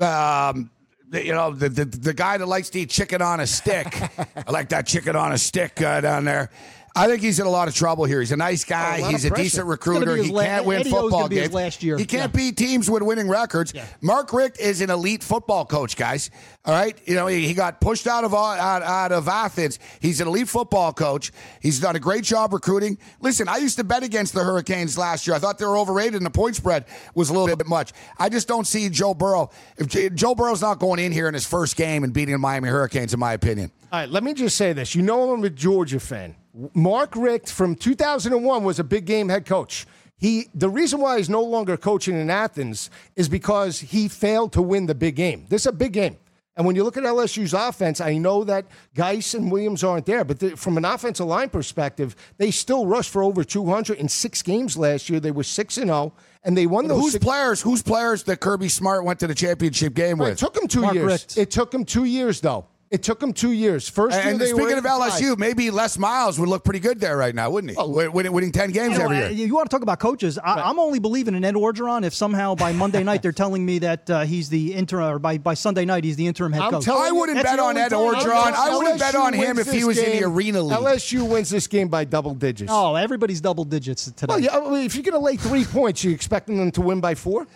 [0.00, 0.68] Um, the-
[1.12, 4.00] you know, the, the the guy that likes to eat chicken on a stick.
[4.46, 6.50] I like that chicken on a stick uh, down there.
[6.98, 8.20] I think he's in a lot of trouble here.
[8.20, 9.00] He's a nice guy.
[9.02, 9.42] Oh, a he's a pressure.
[9.42, 10.16] decent recruiter.
[10.16, 11.54] He la- can't win Eddie football be his games.
[11.54, 11.96] last year.
[11.96, 12.38] He can't Yeah.
[12.38, 13.72] beat teams with winning records.
[14.00, 16.30] Mark Richt is an elite football coach, guys.
[16.64, 19.78] All right, you know he, he got pushed out of uh, out, out of Athens.
[20.00, 21.32] He's an elite football coach.
[21.62, 22.98] He's done a great job recruiting.
[23.20, 25.34] Listen, I used to bet against the Hurricanes last year.
[25.34, 26.84] I thought they were overrated, and the point spread
[27.14, 27.92] was a little bit much.
[28.18, 29.48] I just don't see Joe Burrow.
[29.78, 32.68] If Joe Burrow's not going in here in his first game and beating the Miami
[32.68, 33.70] Hurricanes, in my opinion.
[33.90, 34.94] All right, let me just say this.
[34.94, 36.34] You know I'm a Georgia fan.
[36.74, 39.86] Mark Richt from 2001 was a big game head coach.
[40.16, 44.62] He the reason why he's no longer coaching in Athens is because he failed to
[44.62, 45.46] win the big game.
[45.48, 46.16] This is a big game.
[46.56, 50.24] And when you look at LSU's offense, I know that Guice and Williams aren't there,
[50.24, 54.42] but the, from an offensive line perspective, they still rushed for over 200 in six
[54.42, 55.20] games last year.
[55.20, 57.62] They were 6 and 0, and they won those Whose six players?
[57.62, 60.32] Whose players that Kirby Smart went to the championship game It with?
[60.32, 61.06] It took him two Mark years.
[61.06, 61.38] Richt.
[61.38, 62.66] It took him two years, though.
[62.90, 63.86] It took him two years.
[63.86, 65.12] First year And they were speaking of eight and five.
[65.20, 67.76] LSU, maybe Les Miles would look pretty good there right now, wouldn't he?
[67.78, 69.46] Win- winning, winning ten games You, know, every year.
[69.46, 70.38] you want to talk about coaches?
[70.38, 73.80] I, I'm only believing in Ed Orgeron if somehow by Monday night they're telling me
[73.80, 76.70] that uh, he's the interim, or by, by Sunday night he's the interim head I'm
[76.70, 76.84] coach.
[76.86, 78.54] telling I wouldn't bet on only Ed Orgeron.
[78.54, 80.24] I wouldn't bet LSU on him wins if he this was in the game.
[80.32, 80.78] arena league.
[80.78, 82.72] LSU wins this game by double digits.
[82.72, 84.26] oh, everybody's double digits today.
[84.30, 86.80] Well, yeah, I mean, if you're going to lay three points, you expecting them to
[86.80, 87.46] win by four?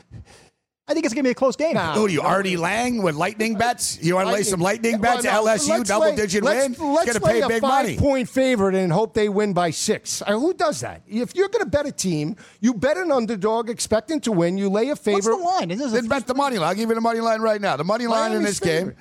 [0.89, 1.75] I think it's going to be a close game.
[1.75, 1.95] Nah.
[1.95, 4.03] Who do you, Artie Lange with lightning bets?
[4.03, 5.25] You want to lay some lightning Well, bets?
[5.25, 6.93] no, LSU double lay- digit let's, win.
[6.93, 7.97] Let's Going to pay a big five money.
[7.97, 10.23] point favorite and hope they win by six.
[10.23, 11.03] Uh, who does that?
[11.07, 14.59] If you're going to bet a team, you bet an underdog expecting to win.
[14.59, 15.25] You lay a favorite.
[15.37, 15.71] What's the line?
[15.71, 16.71] Is this a Then bet the money line.
[16.71, 17.77] I'll give you the money line right now.
[17.77, 18.97] The money line in Miami's this game favorite.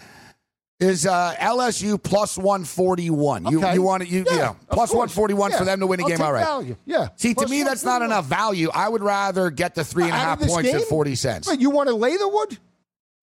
[0.81, 3.45] Is uh, LSU plus one forty one.
[3.45, 3.73] You Okay.
[3.75, 4.09] you want it?
[4.09, 4.97] You, Yeah, you know, of plus course.
[4.97, 5.57] one forty one Yeah.
[5.59, 6.21] for them to win a I'll game.
[6.21, 6.43] All right.
[6.43, 6.75] value.
[6.85, 7.09] Yeah.
[7.15, 8.69] See, to me, that's not enough value.
[8.73, 10.79] I would rather get the three and a Out half of this points game?
[10.81, 11.47] at forty cents.
[11.47, 12.57] But you want to lay the wood?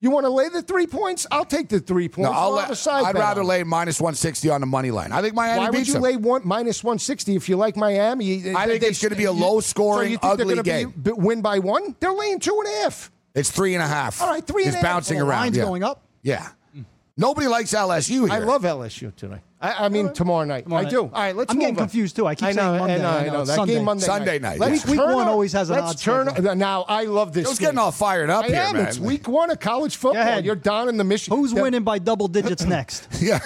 [0.01, 1.27] You want to lay the three points?
[1.33, 2.31] I'll take the three points.
[2.31, 4.67] No, I'll We'll let, have a side I'd rather on lay minus 160 on the
[4.69, 5.11] money line.
[5.11, 6.03] I think Miami Why would beats you them.
[6.05, 8.55] lay one minus one sixty if you like Miami?
[8.55, 10.63] I think They- it's gonna be a low-scoring, so you think they're ugly gonna
[11.03, 11.17] be- game.
[11.17, 11.97] win by one?
[11.99, 13.11] They're laying two and a half.
[13.35, 14.23] It's three and a half.
[14.23, 14.95] All right, three and it's a half.
[14.95, 15.41] bouncing around.
[15.41, 15.65] line's yeah.
[15.65, 16.03] going up.
[16.23, 16.47] Yeah.
[17.21, 18.31] Nobody likes LSU here.
[18.31, 19.41] I love LSU today.
[19.61, 20.63] I, I mean tomorrow night.
[20.63, 20.91] Tomorrow I night.
[20.91, 21.01] do.
[21.03, 21.51] All right, let's.
[21.51, 21.83] I'm move getting on.
[21.83, 22.29] confused, too.
[22.29, 22.95] I keep I know, saying Monday.
[22.95, 23.09] I know.
[23.09, 23.45] I I know, know.
[23.45, 23.75] That Sunday.
[23.75, 24.05] game Monday.
[24.07, 24.59] Sunday night.
[24.59, 24.91] night, Let's yeah.
[24.93, 26.55] Week turn one on- always has an let's odd turn schedule.
[26.55, 27.45] Now I love this.
[27.49, 27.67] Joe's game.
[27.67, 28.77] getting all fired up I here, am.
[28.77, 28.87] man.
[28.87, 30.23] It's week one of college football.
[30.23, 30.45] ahead.
[30.45, 31.37] You're down in the Michigan.
[31.39, 33.09] Who's winning by double digits next?
[33.21, 33.41] Yeah.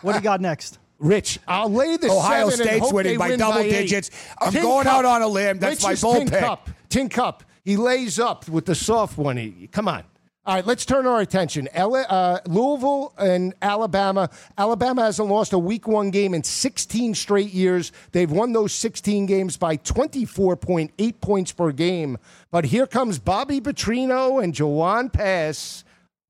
[0.00, 0.78] what do you got next?
[0.98, 3.70] Rich, I'll lay the Ohio seven and State's hope winning they by win double eight.
[3.72, 4.10] digits.
[4.40, 4.94] I'm Tin going Cup.
[5.00, 5.58] out on a limb.
[5.58, 6.38] That's my Rich's bold tin pick.
[6.40, 6.70] Cup.
[6.88, 7.44] Tin Cup.
[7.62, 9.36] He lays up with the soft one.
[9.36, 10.04] He- Come on.
[10.46, 11.68] All right, let's turn our attention.
[11.72, 14.30] L- uh, Louisville and Alabama.
[14.56, 17.90] Alabama hasn't lost a week one game in 16 straight years.
[18.12, 22.16] They've won those 16 games by 24.8 points per game.
[22.52, 25.82] But here comes Bobby Petrino and Jawon Pass,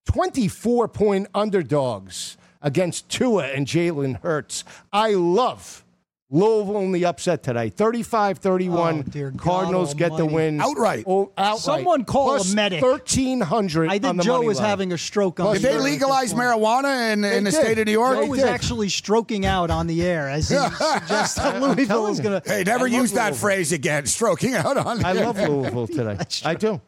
[0.07, 4.65] 24 point underdogs against Tua and Jalen Hurts.
[4.95, 5.85] I love
[6.29, 7.69] Louisville in the upset today.
[7.69, 8.99] 35 31.
[8.99, 10.61] Oh, dear God Cardinals get the win.
[10.61, 11.05] Outright.
[11.07, 11.61] Oh, outright.
[11.61, 12.83] Someone call a medic.
[12.83, 14.69] 1300 I on think the Joe money is line.
[14.69, 17.45] having a stroke on Plus the Did they air at this legalize marijuana in, in
[17.45, 18.17] the state of New York?
[18.17, 18.49] They Joe was did.
[18.49, 22.49] actually stroking out on the air as he suggests that Louisville is going to.
[22.51, 23.41] Hey, never I use that Louisville.
[23.41, 24.07] phrase again.
[24.07, 25.05] Stroking out on.
[25.05, 26.19] I love Louisville today.
[26.45, 26.81] I do.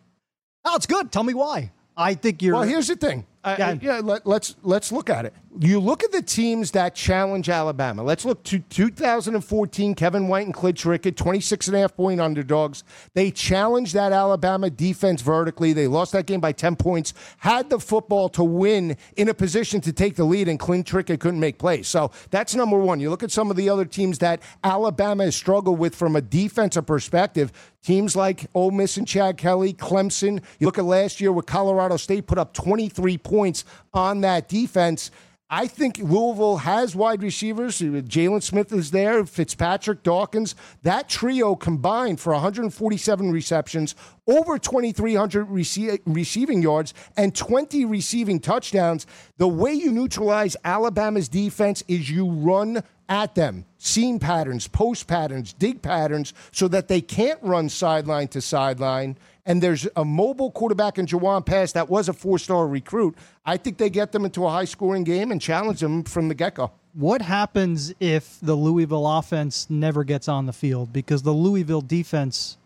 [0.64, 1.12] Oh, it's good.
[1.12, 1.70] Tell me why.
[1.96, 2.54] I think you're.
[2.54, 3.24] Well, here's the thing.
[3.48, 3.68] I- Yeah.
[3.68, 5.34] I- yeah, let, let's let's look at it.
[5.60, 8.02] You look at the teams that challenge Alabama.
[8.04, 9.94] Let's look to 2014.
[9.94, 12.84] Kevin White and Clint Trickett, 26 and a half point underdogs.
[13.14, 15.72] They challenged that Alabama defense vertically.
[15.72, 17.12] They lost that game by 10 points.
[17.38, 21.18] Had the football to win in a position to take the lead, and Clint Trickett
[21.18, 21.88] couldn't make plays.
[21.88, 23.00] So that's number one.
[23.00, 26.20] You look at some of the other teams that Alabama has struggled with from a
[26.20, 27.50] defensive perspective.
[27.82, 30.42] Teams like Ole Miss and Chad Kelly, Clemson.
[30.58, 33.64] You look at last year where Colorado State put up 23 points
[33.94, 35.10] on that defense.
[35.50, 37.80] I think Louisville has wide receivers.
[37.80, 40.54] Uh, Jaylen Smith is there, Fitzpatrick, Dawkins.
[40.82, 43.94] That trio combined for 147 receptions,
[44.26, 49.06] over 2,300 rece- receiving yards, and 20 receiving touchdowns.
[49.38, 55.54] The way you neutralize Alabama's defense is you run at them, seam patterns, post patterns,
[55.54, 59.16] dig patterns, so that they can't run sideline to sideline.
[59.48, 63.16] And there's a mobile quarterback in Jawon Pass that was a four star recruit.
[63.46, 66.34] I think they get them into a high scoring game and challenge them from the
[66.34, 66.70] get go.
[66.92, 72.58] What happens if the Louisville offense never gets on the field because the Louisville defense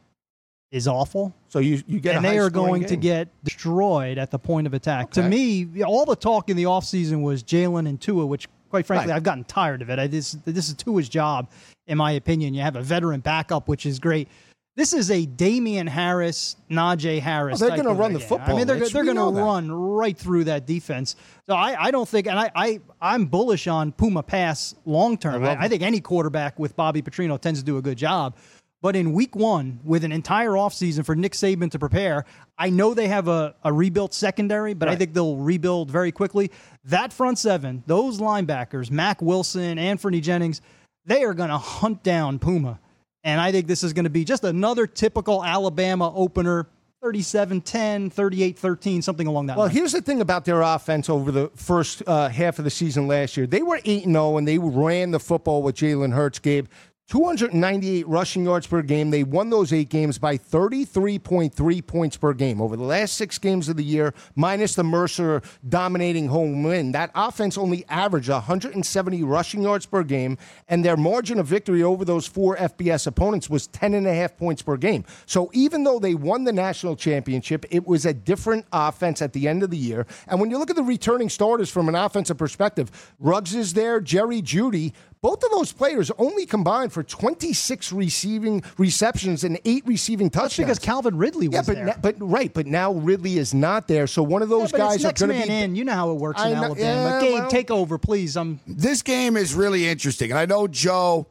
[0.72, 1.32] is awful?
[1.48, 4.38] So you, you get and a they are high-scoring going to get destroyed at the
[4.38, 5.10] point of attack.
[5.12, 9.10] To me, all the talk in the offseason was Jalen and Tua, which, quite frankly,
[9.10, 9.16] Right.
[9.16, 9.98] I've gotten tired of it.
[10.00, 11.48] I, this, this is Tua's job,
[11.86, 12.54] in my opinion.
[12.54, 14.28] You have a veteran backup, which is great.
[14.74, 17.60] This is a Damien Harris, Najee Harris.
[17.60, 18.26] Well, they're gonna run the game.
[18.26, 18.92] I football, mean, they're, Rich.
[18.94, 21.14] they're going to run right through that defense.
[21.46, 25.44] So I, I don't think, and I, I, I'm bullish on Puma Pass long term.
[25.44, 28.34] I, I think any quarterback with Bobby Petrino tends to do a good job.
[28.80, 32.24] But in week one, with an entire offseason for Nick Saban to prepare,
[32.58, 36.50] I know they have a, a rebuilt secondary, but I think they'll rebuild very quickly.
[36.84, 40.62] That front seven, those linebackers, Mack Wilson, and Anthony Jennings,
[41.04, 42.80] they are going to hunt down Puma.
[43.24, 46.66] And I think this is going to be just another typical Alabama opener
[47.02, 49.74] 37 10, 38 13, something along that Well, line.
[49.74, 53.36] here's the thing about their offense over the first uh, half of the season last
[53.36, 53.46] year.
[53.46, 56.66] They were 8 0 and they ran the football with Jalen Hurts, Gabe.
[57.12, 59.10] 298 rushing yards per game.
[59.10, 62.58] They won those eight games by 33.3 points per game.
[62.58, 67.10] Over the last six games of the year, minus the Mercer dominating home win, that
[67.14, 72.26] offense only averaged 170 rushing yards per game, and their margin of victory over those
[72.26, 75.04] four FBS opponents was 10.5 points per game.
[75.26, 79.48] So even though they won the national championship, it was a different offense at the
[79.48, 80.06] end of the year.
[80.28, 84.00] And when you look at the returning starters from an offensive perspective, Ruggs is there,
[84.00, 84.94] Jerry Jeudy.
[85.22, 90.56] Both of those players only combined for 26 receiving receptions and eight receiving touchdowns.
[90.56, 91.84] That's because Calvin Ridley was yeah, but there.
[91.86, 94.08] na- but right, but now Ridley is not there.
[94.08, 95.64] So one of Yeah, those but guys it's are going to man be.
[95.64, 95.76] in.
[95.76, 96.80] You know how it works I in know- Alabama.
[96.82, 98.36] yeah, Gabe, well- take over, please.
[98.36, 101.28] I'm This game is really interesting, and I know Joe.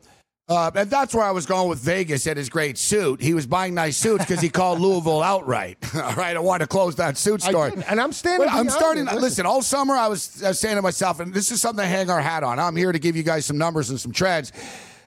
[0.52, 3.22] Uh, and that's where I was going with Vegas and his great suit.
[3.22, 5.78] He was buying nice suits because he called Louisville outright.
[5.96, 9.06] All right, I want to close that suit did, and I'm standing But I'm starting.
[9.06, 9.22] Listen.
[9.22, 9.46] Listen.
[9.46, 12.10] all summer I was, I was saying to myself, and this is something to hang
[12.10, 12.60] our hat on.
[12.60, 14.52] I'm here to give you guys some numbers and some trends.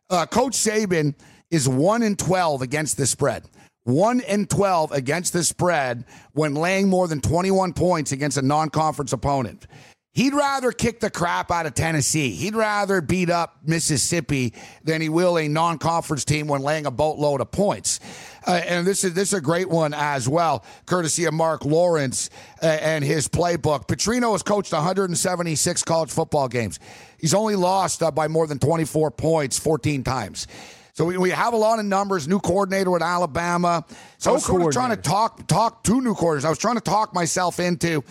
[0.08, 1.14] Uh, Coach Saban
[1.50, 3.44] is one in twelve against the spread.
[3.82, 9.12] One in twelve against the spread when laying more than 21 points against a non-conference
[9.12, 9.66] opponent.
[10.14, 12.30] He'd rather kick the crap out of Tennessee.
[12.30, 17.40] He'd rather beat up Mississippi than he will a non-conference team when laying a boatload
[17.40, 17.98] of points.
[18.46, 22.30] Uh, and this is this is a great one as well, courtesy of Marc Lawrence
[22.62, 23.88] uh, and his playbook.
[23.88, 26.78] Petrino has coached 176 college football games.
[27.18, 30.46] He's only lost uh, by more than 24 points 14 times.
[30.92, 32.28] So we, we have a lot of numbers.
[32.28, 33.84] New coordinator at Alabama.
[34.18, 36.44] So I was sort of trying to talk talk to new coordinators.
[36.44, 38.04] I was trying to talk myself into.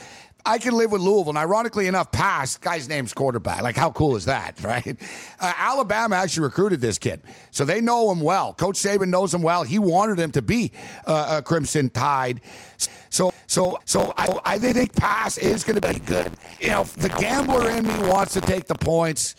[0.46, 1.30] I can live with Louisville.
[1.30, 3.62] And ironically enough, pass guy's name's quarterback.
[3.62, 4.98] Like, how cool is that, right?
[5.40, 7.22] Uh, Alabama actually recruited this kid,
[7.52, 8.54] so they know him well.
[8.54, 9.64] Coach Saban knows him well.
[9.64, 10.72] He wanted him to be
[11.06, 12.42] uh, a Crimson Tide.
[13.10, 16.32] So, so, so I, I think pass is going to be good.
[16.60, 19.36] You know, the gambler in me wants to take the points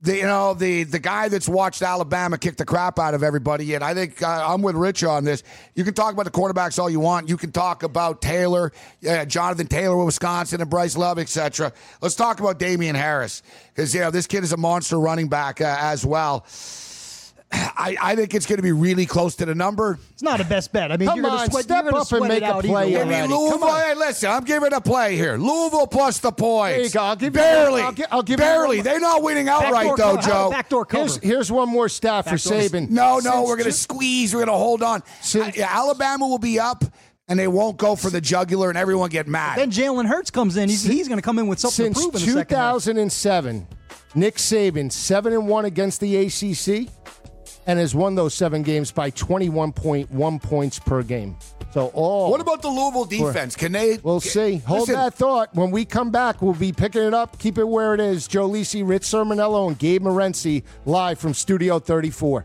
[0.00, 3.74] the you know the the guy that's watched Alabama kick the crap out of everybody.
[3.74, 5.42] And I think uh, I'm with Rich on this.
[5.74, 7.28] You can talk about the quarterbacks all you want.
[7.28, 8.72] You can talk about Taylor,
[9.08, 11.72] uh, Jonathan Taylor with Wisconsin, and Bryce Love, etc.
[12.00, 13.42] Let's talk about Damien Harris
[13.74, 16.46] because you know this kid is a monster running back uh, as well.
[17.52, 19.98] I, I think it's going to be really close to the number.
[20.12, 20.92] It's not a best bet.
[20.92, 22.60] I mean, Come you're on, going to sweat, step you're gonna up and make a
[22.60, 23.30] play either I mean.
[23.30, 23.58] Louisville.
[23.58, 23.80] Come on.
[23.80, 25.36] Hey, listen, I'm giving a play here.
[25.38, 26.76] Louisville plus the points.
[26.76, 27.00] There you go.
[27.02, 27.80] I'll give you- barely.
[27.82, 28.76] I'll gi- I'll give you barely.
[28.78, 30.28] one- They're not winning outright Backdoor though, cover.
[30.28, 30.50] Joe.
[30.50, 31.02] Backdoor cover.
[31.04, 32.90] Here's, here's one more stat for Backdoor- Saban.
[32.90, 34.34] No, no, Since we're going to squeeze.
[34.34, 35.02] We're going to hold on.
[35.22, 36.84] Since- Uh, yeah, Alabama will be up,
[37.28, 39.56] and they won't go for the jugular, and everyone get mad.
[39.56, 40.68] Then Jalen Hurts comes in.
[40.68, 42.74] He's, he's going to come in with something Since to prove in the second half.
[42.74, 43.66] 2007,
[44.14, 46.88] Nick Saban seven and one against the ACC,
[47.68, 51.36] and has won those seven games by 21.1 points per game.
[51.72, 52.30] So all.
[52.30, 53.54] what about the Louisville defense?
[53.54, 53.98] Can they?
[53.98, 54.56] We'll see.
[54.56, 55.54] Hold Listen, that thought.
[55.54, 57.38] When we come back, we'll be picking it up.
[57.38, 58.26] Keep it where it is.
[58.26, 62.44] Joe Lisi, Rich Cirminiello, and Gabe Morency live from Studio 34.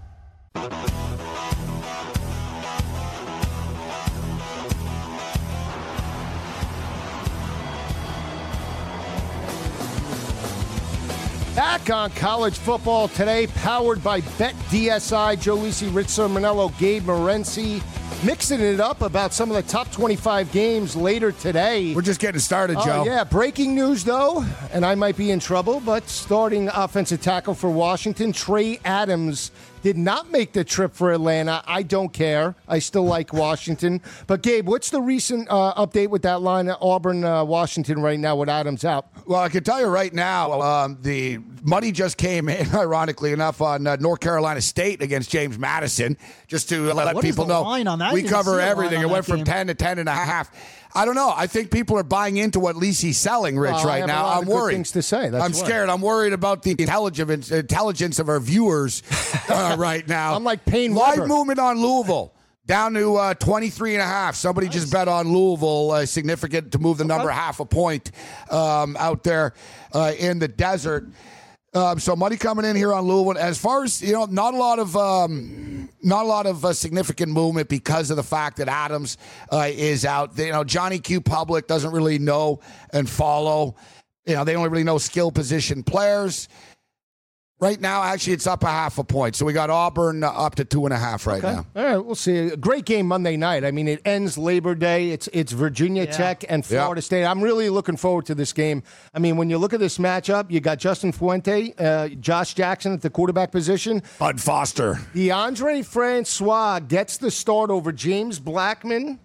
[11.55, 17.81] Back on college football today, powered by Bet DSI, Joe Lisi, Rich Cirminiello, Gabe Morency,
[18.23, 21.93] mixing it up about some of the top 25 games later today.
[21.95, 23.03] We're just getting started, Oh, Joe.
[23.05, 27.69] yeah, breaking news though, and I might be in trouble, but starting offensive tackle for
[27.69, 29.51] Washington, Trey Adams
[29.81, 31.63] did not make the trip for Atlanta.
[31.65, 32.53] I don't care.
[32.67, 33.99] I still like Washington.
[34.27, 38.19] But Gabe, what's the recent uh, update with that line at Auburn, uh, Washington right
[38.19, 39.07] now with Adams out?
[39.25, 43.59] Well, I can tell you right now, um, the money just came in, ironically enough,
[43.59, 47.53] on uh, North Carolina State against James Madison, just to let What is people the
[47.55, 47.63] know.
[47.63, 48.11] line on that?
[48.11, 49.01] I We cover see a line everything.
[49.01, 49.45] It went from game.
[49.45, 50.51] 10 to 10 and a half.
[50.93, 51.33] I don't know.
[51.33, 54.27] I think people are buying into what Lisi's selling, Rich, Well, right now.
[54.27, 54.73] I'm worried.
[54.73, 55.65] things to say, that's I'm why.
[55.65, 55.87] scared.
[55.89, 59.01] I'm worried about the intelligence, intelligence of our viewers
[59.49, 60.35] uh, right now.
[60.35, 61.27] I'm like Payne Live Weber.
[61.29, 62.33] movement on Louisville.
[62.67, 64.35] Down to uh, 23 and a half.
[64.35, 68.11] Somebody just bet on Louisville, uh, significant to move the number half a point
[68.49, 69.53] um, out there
[69.93, 71.07] uh, in the desert.
[71.73, 73.41] Um, so money coming in here on Louisville.
[73.41, 76.73] As far as you know, not a lot of um, not a lot of uh,
[76.73, 79.17] significant movement because of the fact that Adams
[79.51, 80.35] uh, is out.
[80.35, 82.59] They, you know, Johnny Q Public doesn't really know
[82.91, 83.75] and follow.
[84.25, 86.49] You know, they only really know skill position players.
[87.61, 89.35] Right now, actually, it's up a half a point.
[89.35, 91.67] So we got Auburn uh, up to two and a half right now.
[91.75, 92.35] All right, we'll see.
[92.37, 93.63] A great game Monday night.
[93.63, 95.11] I mean, it ends Labor Day.
[95.11, 97.23] It's it's Virginia Tech and Florida State.
[97.23, 98.81] I'm really looking forward to this game.
[99.13, 102.93] I mean, when you look at this matchup, you got Justin Fuente, uh, Josh Jackson
[102.93, 104.01] at the quarterback position.
[104.17, 104.95] Bud Foster.
[105.13, 109.19] Deondre Francois gets the start over James Blackman.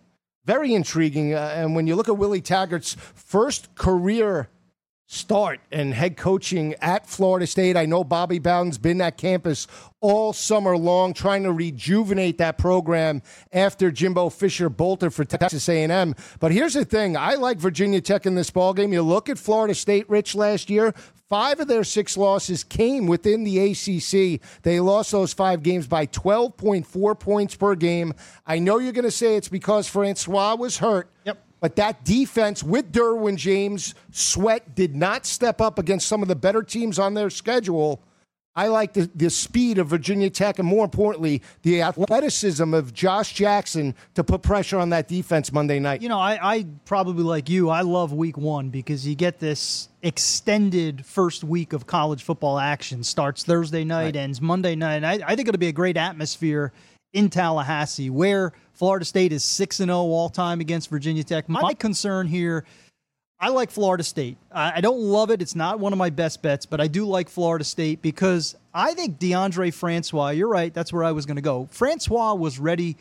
[0.45, 1.33] Very intriguing.
[1.33, 4.51] Uh, and when you look at Willie Taggart's first career
[5.07, 9.67] start and head coaching at Florida State, I know Bobby Bowden's been at campus
[10.01, 16.15] all summer long trying to rejuvenate that program after Jimbo Fisher bolted for Texas A&M.
[16.41, 18.93] But here's the thing, I like Virginia Tech in this ball game.
[18.93, 20.93] You look at Florida State, Rich, last year,
[21.29, 24.41] Five of their six losses came within the ACC.
[24.63, 28.15] They lost those five games by 12.4 points per game.
[28.47, 31.11] I know you're going to say it's because Francois was hurt.
[31.25, 31.46] Yep.
[31.61, 36.37] But that defense with Derwin James, Sweat did not step up against some of the
[36.37, 38.03] better teams on their schedule.
[38.57, 43.35] I like the, the speed of Virginia Tech and more importantly, the athleticism of Josh
[43.35, 46.01] Jackson to put pressure on that defense Monday night.
[46.01, 47.69] You know, I, I probably like you.
[47.69, 53.05] I love week one because you get this extended first week of college football action.
[53.05, 55.05] Starts Thursday night, ends Monday night.
[55.05, 56.73] I, I think it'll be a great atmosphere
[57.13, 61.49] in Tallahassee, where Florida State is six and oh zero all time against Virginia Tech.
[61.49, 62.65] My concern here.
[63.39, 64.39] I like Florida State.
[64.51, 65.43] I I don't love it.
[65.43, 68.95] It's not one of my best bets, but I do like Florida State because I
[68.95, 71.69] think Deondre Francois, you're right, that's where I was going to go.
[71.71, 72.97] Francois was ready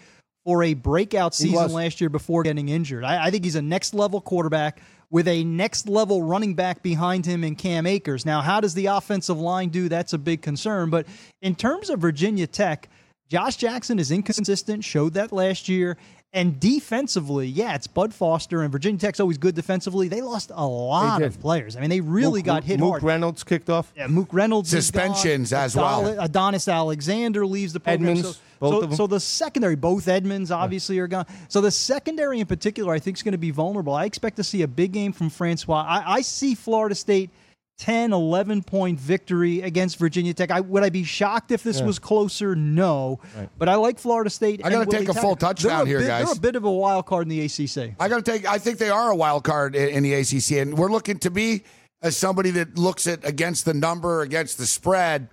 [0.45, 3.03] for a breakout season last year before getting injured.
[3.03, 7.25] I, I think he's a next level quarterback with a next level running back behind
[7.25, 8.25] him in Cam Akers.
[8.25, 9.89] Now, how does the offensive line do?
[9.89, 10.89] That's a big concern.
[10.89, 11.07] But
[11.41, 12.89] in terms of Virginia Tech,
[13.27, 15.97] Josh Jackson is inconsistent, showed that last year.
[16.33, 20.09] And defensively, yeah, it's Bud Foster, and Virginia Tech's always good defensively.
[20.09, 21.77] They lost a lot of players.
[21.77, 23.03] I mean, they really Mook- got hit Mook hard.
[23.03, 23.93] Reynolds kicked off.
[23.95, 24.69] Yeah, Mook Reynolds.
[24.69, 26.19] Suspensions as well.
[26.19, 28.09] Adonis Alexander leaves the program.
[28.09, 28.97] Edmunds, so, both so, of them.
[28.97, 31.25] so the secondary, both Edmunds obviously are gone.
[31.47, 33.93] So the secondary in particular, I think is going to be vulnerable.
[33.93, 35.85] I expect to see a big game from Francois.
[35.87, 37.29] I, I see Florida State
[37.77, 40.49] 10, 11 point victory against Virginia Tech.
[40.49, 42.55] I, would I be shocked if this was closer?
[42.55, 43.19] No.
[43.57, 44.61] But I like Florida State.
[44.63, 46.25] I gotta take a full touchdown a here, bit- guys.
[46.25, 47.95] They're a bit of a wild card in the ACC.
[47.99, 48.45] I got to take.
[48.47, 51.31] I think they are a wild card in, in the ACC, and we're looking to
[51.31, 51.63] be,
[52.01, 55.29] as somebody that looks at against the number, against the spread.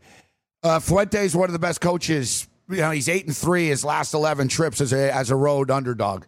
[0.64, 2.48] Uh, Fuente is one of the best coaches.
[2.68, 5.70] You know, he's eight and three his last eleven trips as a as a road
[5.70, 6.24] underdog.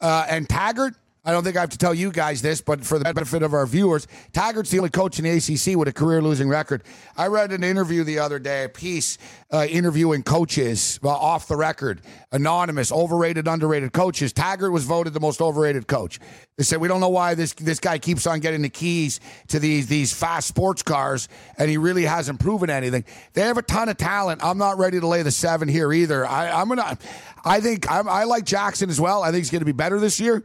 [0.00, 0.94] Uh, and Taggart,
[1.24, 3.54] I don't think I have to tell you guys this, but for the benefit of
[3.54, 6.82] our viewers, Taggart's the only coach in the ACC with a career losing record.
[7.16, 9.18] I read an interview the other day, a piece
[9.52, 12.00] uh, interviewing coaches uh, off the record,
[12.32, 14.32] anonymous, overrated, underrated coaches.
[14.32, 16.18] Taggart was voted the most overrated coach.
[16.58, 19.60] They said we don't know why this this guy keeps on getting the keys to
[19.60, 23.04] these these fast sports cars, and he really hasn't proven anything.
[23.34, 24.44] They have a ton of talent.
[24.44, 26.26] I'm not ready to lay the seven here either.
[26.26, 26.98] I, I'm gonna.
[27.44, 29.22] I think I'm, I like Jackson as well.
[29.22, 30.42] I think he's going to be better this year.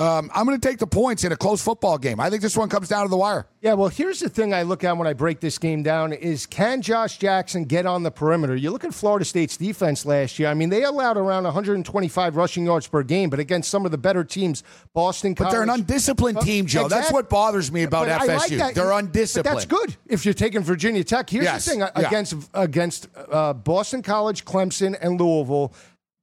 [0.00, 2.20] Um, I'm going to take the points in a close football game.
[2.20, 3.46] I think this one comes down to the wire.
[3.60, 6.46] Yeah, well, here's the thing I look at when I break this game down is
[6.46, 8.56] can Josh Jackson get on the perimeter?
[8.56, 10.48] You look at Florida State's defense last year.
[10.48, 13.98] I mean, they allowed around 125 rushing yards per game, but against some of the
[13.98, 14.62] better teams,
[14.94, 16.88] Boston But they're an undisciplined Uh, team, Joe.
[16.88, 18.56] That's what bothers me about But like FSU.
[18.56, 18.74] that.
[18.74, 19.58] They're But undisciplined.
[19.58, 21.28] that's good if you're taking Virginia Tech.
[21.28, 21.66] Here's Yes.
[21.66, 21.90] the thing Yeah.
[21.94, 25.74] against against uh, Boston College, Clemson, and Louisville.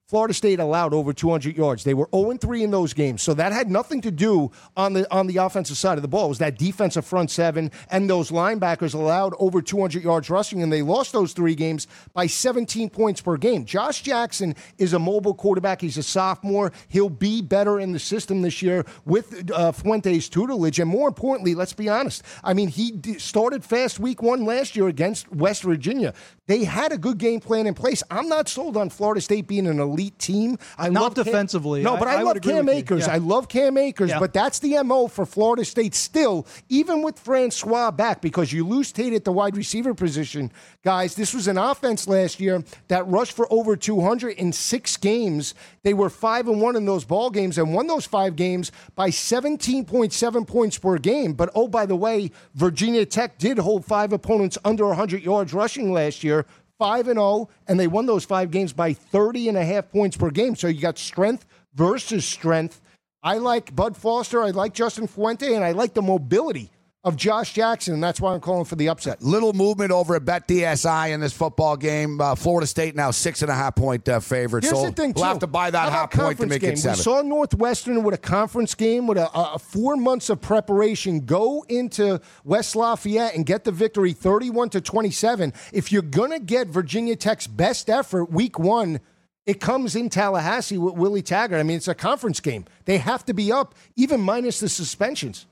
[0.07, 1.83] Florida State allowed over 200 yards.
[1.83, 3.21] They were 0 3 in those games.
[3.21, 6.27] So that had nothing to do on the on the offensive side of the ball.
[6.27, 10.71] It was that defensive front seven and those linebackers allowed over 200 yards rushing, and
[10.71, 13.65] they lost those three games by 17 points per game.
[13.65, 15.81] Josh Jackson is a mobile quarterback.
[15.81, 16.71] He's a sophomore.
[16.87, 20.79] He'll be better in the system this year with uh, Fuente's tutelage.
[20.79, 22.23] And more importantly, let's be honest.
[22.45, 26.13] I mean, he started fast week one last year against West Virginia.
[26.47, 28.01] They had a good game plan in place.
[28.09, 30.57] I'm not sold on Florida State being an elite team.
[30.77, 31.83] I Not love Cam- defensively.
[31.83, 32.69] no, but I, I would love Cam.
[32.69, 33.05] Akers.
[33.05, 33.13] Yeah.
[33.13, 34.19] I love Cam Akers, Yeah.
[34.19, 38.91] but that's the MO for Florida State still, even with Francois back, because you lose
[38.93, 40.51] Tate at the wide receiver position.
[40.83, 45.53] Guys, this was an offense last year that rushed for over 200 in six games.
[45.87, 49.09] They were 5 and 1 in those ball games and won those five games by
[49.09, 51.31] 17.7 points per game.
[51.31, 55.93] But oh, by the way, Virginia Tech did hold five opponents under 100 yards rushing
[55.93, 56.45] last year.
[56.77, 60.17] 5 and 0 and they won those 5 games by 30 and a half points
[60.17, 60.57] per game.
[60.57, 62.81] So you got strength versus strength.
[63.23, 66.69] I like Bud Foster, I like Justin Fuente, and I like the mobility
[67.03, 69.21] of Josh Jackson, and that's why I'm calling for the upset.
[69.21, 72.19] Little movement over at Bet DSI in this football game.
[72.19, 74.63] Uh, Florida State now six and a half point uh, favorite.
[74.63, 75.27] Here's so the thing, we'll too.
[75.29, 76.73] have to buy that half point to make game?
[76.73, 76.97] it seven.
[76.97, 81.63] We saw Northwestern with a conference game with a, a four months of preparation go
[81.69, 85.53] into West Lafayette and get the victory 31 to 27.
[85.71, 88.99] If you're going to get Virginia Tech's best effort week one,
[89.45, 91.59] it comes in Tallahassee with Willie Taggart.
[91.59, 92.65] I mean, it's a conference game.
[92.83, 95.45] They have to be up, even minus the suspensions.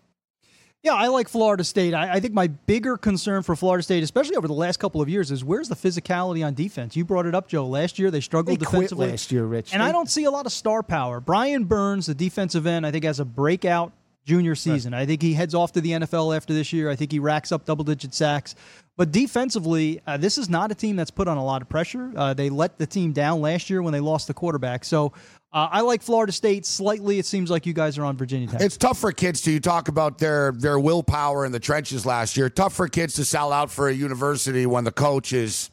[0.85, 1.95] Yeah, I like Florida State.
[1.95, 5.09] I, I think my bigger concern for Florida State, especially over the last couple of
[5.09, 6.95] years, is where's the physicality on defense?
[6.95, 7.65] You brought it up, Joe.
[7.65, 9.09] Last year they struggled They defensively.
[9.09, 9.73] last year, Rich.
[9.73, 11.19] And They- I don't see a lot of star power.
[11.19, 13.93] Brian Burns, the defensive end, I think has a breakout
[14.25, 14.93] junior season.
[14.93, 16.87] I think he heads off to the NFL after this year.
[16.91, 18.53] I think he racks up double digit sacks.
[18.95, 22.11] But defensively, uh, this is not a team that's put on a lot of pressure.
[22.15, 24.85] Uh, they let the team down last year when they lost the quarterback.
[24.85, 25.13] So
[25.55, 27.17] uh, I like Florida State slightly.
[27.17, 28.59] It seems like you guys are on Virginia Tech.
[28.59, 32.35] It's tough for kids to you talk about their their willpower in the trenches last
[32.35, 32.49] year.
[32.49, 35.71] Tough for kids to sell out for a university when the coach is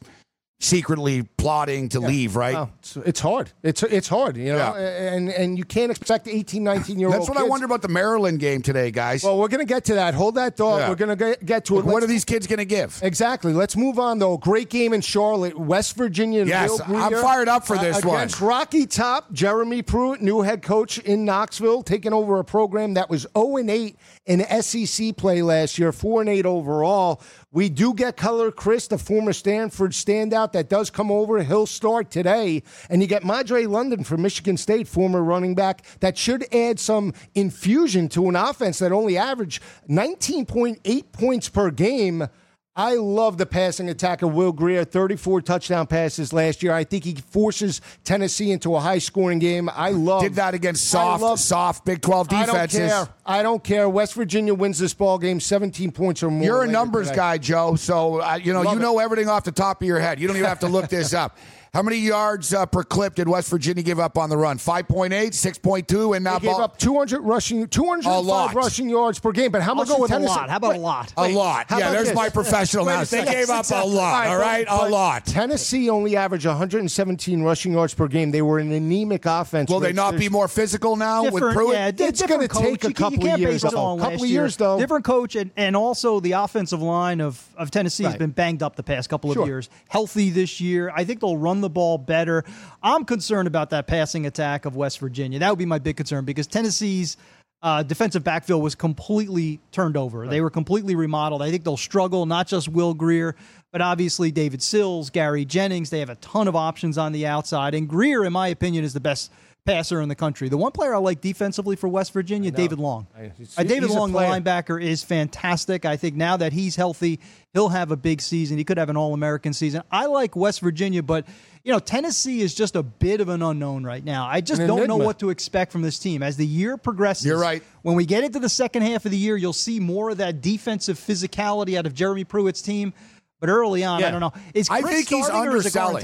[0.59, 2.55] secretly plotting to leave, right?
[2.55, 3.51] Oh, it's, it's hard.
[3.63, 5.13] It's it's hard, you know, Yeah.
[5.13, 7.15] and and you can't expect 18, 19 year old.
[7.17, 9.23] That's what I wonder about the Maryland game today, guys.
[9.23, 10.13] Well, we're going to get to that.
[10.13, 10.77] Hold that thought.
[10.77, 10.89] Yeah.
[10.89, 11.85] We're going to get to it.
[11.85, 12.97] what are these kids going to give?
[13.03, 13.51] Exactly.
[13.53, 14.37] Let's move on, though.
[14.37, 16.45] Great game in Charlotte, West Virginia.
[16.45, 18.15] Yes, I'm fired up for this uh, this one.
[18.17, 23.09] against Rocky Top, Jeremy Pruitt, new head coach in Knoxville, taking over a program that
[23.09, 27.21] was 0 and 8 in SEC play last year, 4 and 8 overall.
[27.51, 31.43] We do get Keller Chryst, the former Stanford standout, that does come over.
[31.43, 32.63] He'll start today.
[32.89, 37.13] And you get Madre London from Michigan State, former running back, that should add some
[37.35, 42.27] infusion to an offense that only averaged 19.8 points per game.
[42.75, 44.83] I love the passing attack of Will Grier.
[44.83, 46.73] 34 touchdown passes last year.
[46.73, 49.69] I think he forces Tennessee into a high scoring game.
[49.71, 52.79] I love Did that against soft, love- soft Big 12 defenses.
[52.79, 53.13] I don't care.
[53.27, 53.87] I don't care.
[53.87, 56.43] West Virginia wins this ball game 17 points or more.
[56.43, 57.17] You're a numbers today.
[57.17, 57.75] guy, Joe.
[57.75, 58.81] So uh, you know Love you it.
[58.81, 60.19] know everything off the top of your head.
[60.19, 61.37] You don't even have to look this up.
[61.73, 64.59] How many yards uh, per clip did West Virginia give up on the run?
[64.59, 69.51] 5.8, 6.2, and now They gave ball- up 200 rushing, 205 rushing yards per game.
[69.51, 70.29] But how I'll much go did with a Tennessee?
[70.35, 70.49] lot.
[70.51, 71.13] How about a Wait, lot?
[71.17, 71.65] a lot.
[71.71, 72.15] Yeah, there's this?
[72.15, 73.25] my professional Wait a analysis.
[73.25, 74.27] They gave up a lot.
[74.27, 75.25] All but- right, a lot.
[75.25, 78.29] Tennessee only averaged 117 rushing yards per game.
[78.29, 79.67] They were an anemic offense.
[79.71, 79.95] Will they Rich.
[79.95, 81.73] not be more physical now with different, Pruitt?
[81.73, 82.85] yeah, It's different gonna take coach.
[82.85, 83.77] a You- couple you can't years, base it though.
[83.79, 84.67] all on Couple last years, year.
[84.67, 84.77] though.
[84.79, 88.75] Different coach, and, and also the offensive line of, of Tennessee has been banged up
[88.75, 89.45] the past couple of Sure.
[89.47, 89.69] years.
[89.89, 90.91] Healthy this year.
[90.95, 92.43] I think they'll run the ball better.
[92.83, 95.39] I'm concerned about that passing attack of West Virginia.
[95.39, 97.17] That would be my big concern because Tennessee's
[97.63, 100.27] uh, defensive backfield was completely turned over.
[100.27, 101.41] They were completely remodeled.
[101.41, 103.35] I think they'll struggle, not just Will Grier,
[103.71, 105.89] but obviously David Sills, Gary Jennings.
[105.89, 107.73] They have a ton of options on the outside.
[107.73, 109.31] And Grier, in my opinion, is the best
[109.65, 110.49] passer in the country.
[110.49, 113.07] The one player I like defensively for West Virginia, David Long.
[113.37, 115.85] he's- Uh, David Long, the linebacker, is fantastic.
[115.85, 117.19] I think now that he's healthy,
[117.53, 118.57] he'll have a big season.
[118.57, 119.81] He could have an All American season.
[119.91, 121.25] I like West Virginia, but
[121.63, 124.27] you know Tennessee is just a bit of an unknown right now.
[124.27, 127.25] I just An don't know what to expect from this team as the year progresses.
[127.25, 127.63] You're right.
[127.83, 130.41] When we get into the second half of the year, you'll see more of that
[130.41, 132.93] defensive physicality out of Jeremy Pruitt's team.
[133.39, 134.33] But early on, I don't know.
[134.53, 136.01] Is I Chryst think he's starting or is it underselling.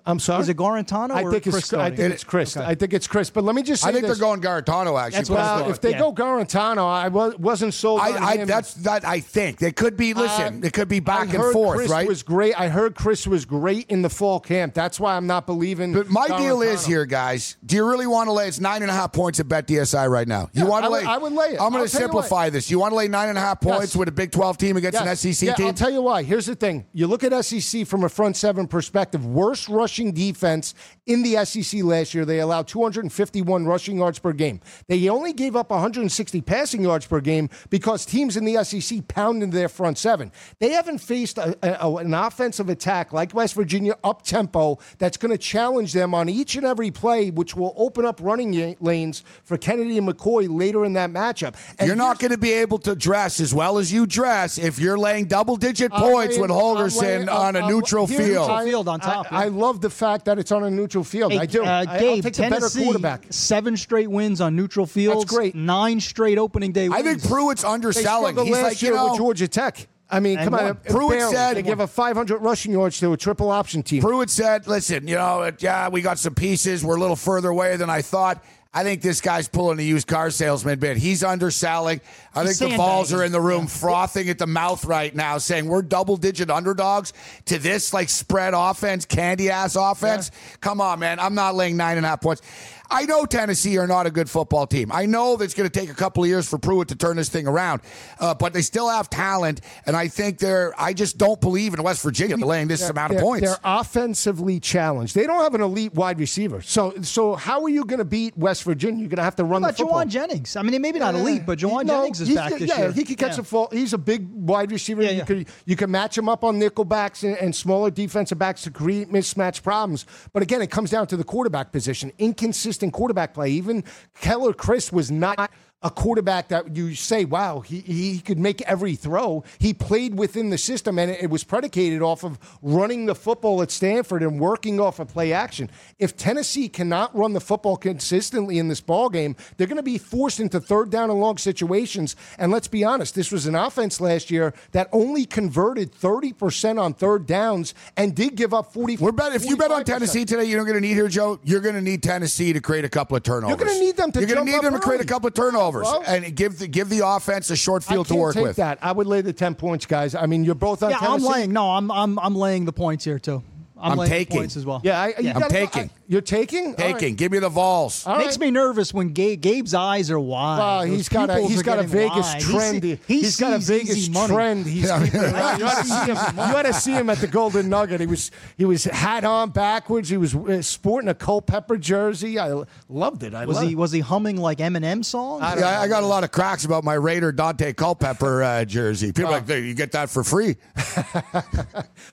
[0.00, 0.10] Guarantano?
[0.10, 0.42] I'm sorry.
[0.42, 1.96] Is it Guarantano I or think Chryst it's I starting?
[1.96, 2.56] think it's Chryst.
[2.60, 3.32] I think it's Chryst.
[3.32, 4.18] But let me just say I think this.
[4.18, 5.18] they're going Guarantano, actually.
[5.18, 5.98] That's Well, if they Yeah.
[5.98, 8.00] go Guarantano, I was, wasn't sold.
[8.00, 8.48] on I, I him.
[8.48, 10.14] that's that I think they could be.
[10.14, 12.08] Listen, Uh, it could be back I and forth, Chryst right?
[12.08, 12.58] Was great.
[12.58, 14.74] I heard Chryst was great in the fall camp.
[14.74, 15.92] That's why I'm not believing.
[15.92, 17.56] But my deal is here, guys.
[17.64, 18.48] Do you really want to lay?
[18.48, 20.48] It's nine and a half points at Bet DSI right now.
[20.52, 21.06] You Yeah, want I to would- lay?
[21.10, 21.60] I would lay it.
[21.60, 22.70] I'm going to tell you simplify this.
[22.70, 23.96] You want to lay nine and a half points Yes.
[23.96, 25.66] with a Big 12 team against an SEC yeah, team?
[25.68, 26.22] I'll tell you why.
[26.22, 26.84] Here's the thing.
[26.92, 29.24] You look at SEC from a front seven perspective.
[29.24, 30.72] Worst rushing defense
[31.06, 32.24] in the SEC last year.
[32.24, 34.60] They allowed 251 rushing yards per game.
[34.86, 39.50] They only gave up 160 passing yards per game because teams in the SEC pounded
[39.50, 40.30] their front seven.
[40.60, 45.32] They haven't faced a, a- an offensive attack like West Virginia up tempo that's going
[45.32, 49.58] to challenge them on each and every play, which will open up running lanes for
[49.58, 51.56] Kennedy and McCoy later in that matchup.
[51.80, 54.78] And You're not going to be able to dress as well as you dress if
[54.78, 58.06] you're laying double digit I'm points laying- with I'm Holgorsen laying- on a I'm- neutral
[58.06, 58.48] here's- field.
[58.48, 59.44] I- Field on top, I, yeah.
[59.46, 61.32] I love the fact that it's on a neutral field.
[61.32, 61.62] Hey, I do.
[61.64, 63.26] Uh, I, I'll Gabe, take the better quarterback.
[63.30, 65.24] seven straight wins on neutral fields.
[65.24, 65.54] great.
[65.54, 67.00] Nine straight opening day wins.
[67.00, 68.34] I think Pruitt's They underselling.
[68.34, 69.88] struggled He's last like, you year know, with Georgia Tech.
[70.12, 70.64] I mean, And come on.
[70.64, 70.74] won.
[70.88, 71.34] Pruitt barely.
[71.34, 74.02] said- they give a 500 rushing yards to a triple option team.
[74.02, 76.84] Pruitt said, listen, you know, yeah, we got some pieces.
[76.84, 78.42] We're a little further away than I thought.
[78.72, 80.96] I think this guy's pulling a used car salesman bit.
[80.96, 82.00] He's underselling.
[82.36, 85.38] I He's think the balls are in the room frothing at the mouth right now,
[85.38, 87.12] saying we're double digit underdogs
[87.46, 90.30] to this like spread offense, candy ass offense.
[90.60, 91.18] Come on, man.
[91.18, 92.42] I'm not laying nine and a half points.
[92.90, 94.90] I know Tennessee are not a good football team.
[94.92, 97.16] I know that it's going to take a couple of years for Pruitt to turn
[97.16, 97.82] this thing around,
[98.18, 100.74] uh, but they still have talent, and I think they're.
[100.80, 103.46] I just don't believe in West Virginia laying this amount of points.
[103.46, 105.14] They're offensively challenged.
[105.14, 106.62] They don't have an elite wide receiver.
[106.62, 109.00] So, so how are you going to beat West Virginia?
[109.00, 110.04] You're going to have to run What the about football.
[110.04, 110.56] Jauan Jennings?
[110.56, 112.92] I mean, maybe not elite, but Jauan No, Jennings is back this yeah, year.
[112.92, 113.40] he could catch Yeah.
[113.42, 113.68] a fall.
[113.70, 115.02] He's a big wide receiver.
[115.02, 115.24] Yeah, you yeah.
[115.24, 119.12] could you can match him up on nickelbacks and, and smaller defensive backs to create
[119.12, 120.06] mismatch problems.
[120.32, 122.10] But again, it comes down to the quarterback position.
[122.18, 123.50] Inconsistent quarterback play.
[123.50, 123.84] Even
[124.20, 125.50] Keller Chryst was not
[125.82, 129.42] a quarterback that you say, wow, he, he could make every throw.
[129.58, 133.70] He played within the system, and it, was predicated off of running the football at
[133.70, 135.70] Stanford and working off of play action.
[135.98, 139.96] If Tennessee cannot run the football consistently in this ball game, they're going to be
[139.96, 142.14] forced into third down and long situations.
[142.36, 146.92] And let's be honest, this was an offense last year that only converted 30% on
[146.92, 148.98] third downs and did give up 40.
[148.98, 151.38] We're bet if you bet on Tennessee today, you're not going to need here, Joe.
[151.42, 153.48] You're going to need Tennessee to create a couple of turnovers.
[153.48, 155.34] You're gonna need them to You're gonna need up them to create a couple of
[155.34, 158.44] turnovers Well- and give the give the offense a short field to can't work take
[158.44, 158.56] with.
[158.56, 158.78] that.
[158.82, 160.14] I would lay the 10 points, guys.
[160.14, 161.52] I mean, you're both on Yeah, I'm laying.
[161.52, 163.42] No, I'm I'm I'm laying the points here too.
[163.80, 164.36] I'm, I'm laying taking.
[164.38, 164.80] points as well.
[164.84, 165.82] Yeah, I, you I'm gotta- taking.
[165.84, 166.66] I- you're taking?
[166.66, 166.98] All right.
[166.98, 168.04] Taking, give me the Vols.
[168.04, 168.40] All Makes right.
[168.46, 170.58] me nervous when Gabe, Gabe's eyes are wide.
[170.58, 172.40] Well, Those he's got a pupils he's are got a Vegas wide.
[172.40, 172.82] Trend.
[172.82, 174.34] see- He, he has got a sees Vegas easy money.
[174.34, 174.66] trend.
[174.66, 178.00] He's you, ought to see him, you ought to see him at the Golden Nugget.
[178.00, 180.08] He was he was hat on backwards.
[180.08, 182.40] He was uh, sporting a Culpepper jersey.
[182.40, 183.32] I loved it.
[183.32, 185.42] I Was loved he was he humming like Eminem songs?
[185.42, 189.12] Yeah, I, I got a lot of cracks about my Raider Daunte Culpepper uh, jersey.
[189.12, 190.56] People are like, you get that for free.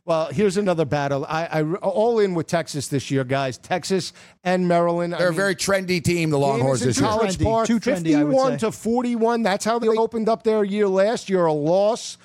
[0.05, 1.26] Well, here's another battle.
[1.28, 3.58] I, I all in with Texas this year, guys.
[3.58, 5.14] Texas and Maryland.
[5.14, 7.08] They're a mean, very trendy team, the Longhorns this year.
[7.08, 7.43] College Trendy.
[7.43, 8.58] Park, Too trendy, I would 51 say.
[8.68, 9.43] to 41.
[9.43, 11.45] That's how they opened up their year last year.
[11.45, 12.18] A loss.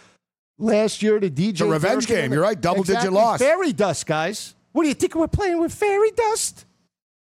[0.59, 1.59] last year to DJ.
[1.59, 2.25] The revenge Durkin.
[2.25, 2.33] game.
[2.33, 2.61] You're right.
[2.61, 3.41] Double-digit loss.
[3.41, 4.55] Fairy dust, guys.
[4.73, 6.65] What do you think we're playing with fairy dust?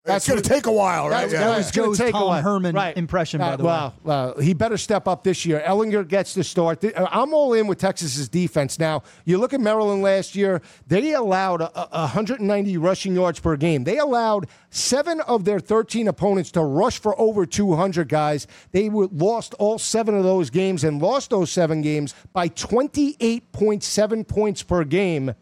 [0.06, 1.22] It's going to take a while, right?
[1.22, 1.39] That's, Yeah.
[1.47, 2.41] That was it's gonna Joe's take a Tom while.
[2.41, 2.97] Herman Right.
[2.97, 3.68] impression, by Uh, the way.
[3.68, 5.64] well, well, he better step up this year.
[5.66, 6.84] Ehlinger gets the start.
[6.84, 8.78] Uh, I'm all in with Texas's defense.
[8.78, 13.56] Now, you look at Maryland last year, they allowed a, a 190 rushing yards per
[13.56, 13.86] game.
[13.86, 18.45] They allowed seven of their 13 opponents to rush for over 200 guys.
[18.74, 24.28] They were, lost all seven of those games and lost those seven games by 28.7
[24.28, 25.34] points per game.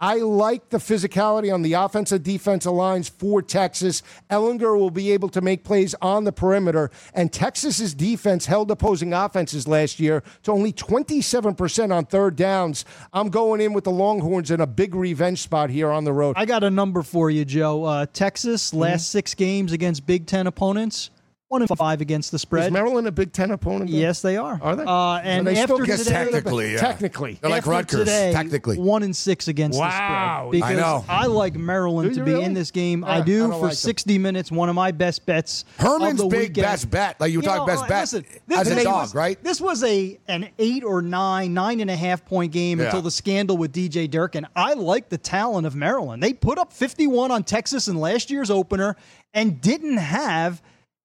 [0.00, 4.02] I like the physicality on the offensive defensive lines for Texas.
[4.30, 6.90] Ehlinger will be able to make plays on the perimeter.
[7.12, 12.84] And Texas's defense held opposing offenses last year to only 27% on third downs.
[13.12, 16.34] I'm going in with the Longhorns in a big revenge spot here on the road.
[16.38, 17.84] I got a number for you, Joe.
[17.84, 18.78] Uh, Texas Mm-hmm.
[18.78, 21.10] last six games against Big Ten opponents,
[21.50, 22.72] one and five against the Is spread.
[22.72, 23.90] Maryland a Big Ten opponent?
[23.90, 24.56] Yes, they are.
[24.62, 24.84] Are they?
[24.84, 26.78] Uh, and they after get Guess today, technically, yeah.
[26.78, 27.38] Technically.
[27.40, 28.78] They're like after Rutgers, today, technically.
[28.78, 30.50] one and six against Wow.
[30.52, 30.76] the spread.
[30.76, 31.04] Because I know.
[31.08, 32.44] I like Maryland to be really?
[32.44, 33.00] in this game.
[33.02, 33.76] Yeah, I I do don't for like them.
[33.76, 34.52] 60 minutes.
[34.52, 35.64] One of my best bets.
[35.76, 36.64] Herman's of the big weekend.
[36.66, 37.20] best bet.
[37.20, 38.24] Like you were You talking know, best uh, bet listen,
[38.56, 39.42] as a this dog, was- right?
[39.42, 42.84] This was a an eight or nine, nine and a half point game Yeah.
[42.86, 44.46] until the scandal with DJ Durkin.
[44.54, 46.22] I like the talent of Maryland.
[46.22, 48.94] They put up 51 on Texas in last year's opener
[49.34, 50.62] and didn't have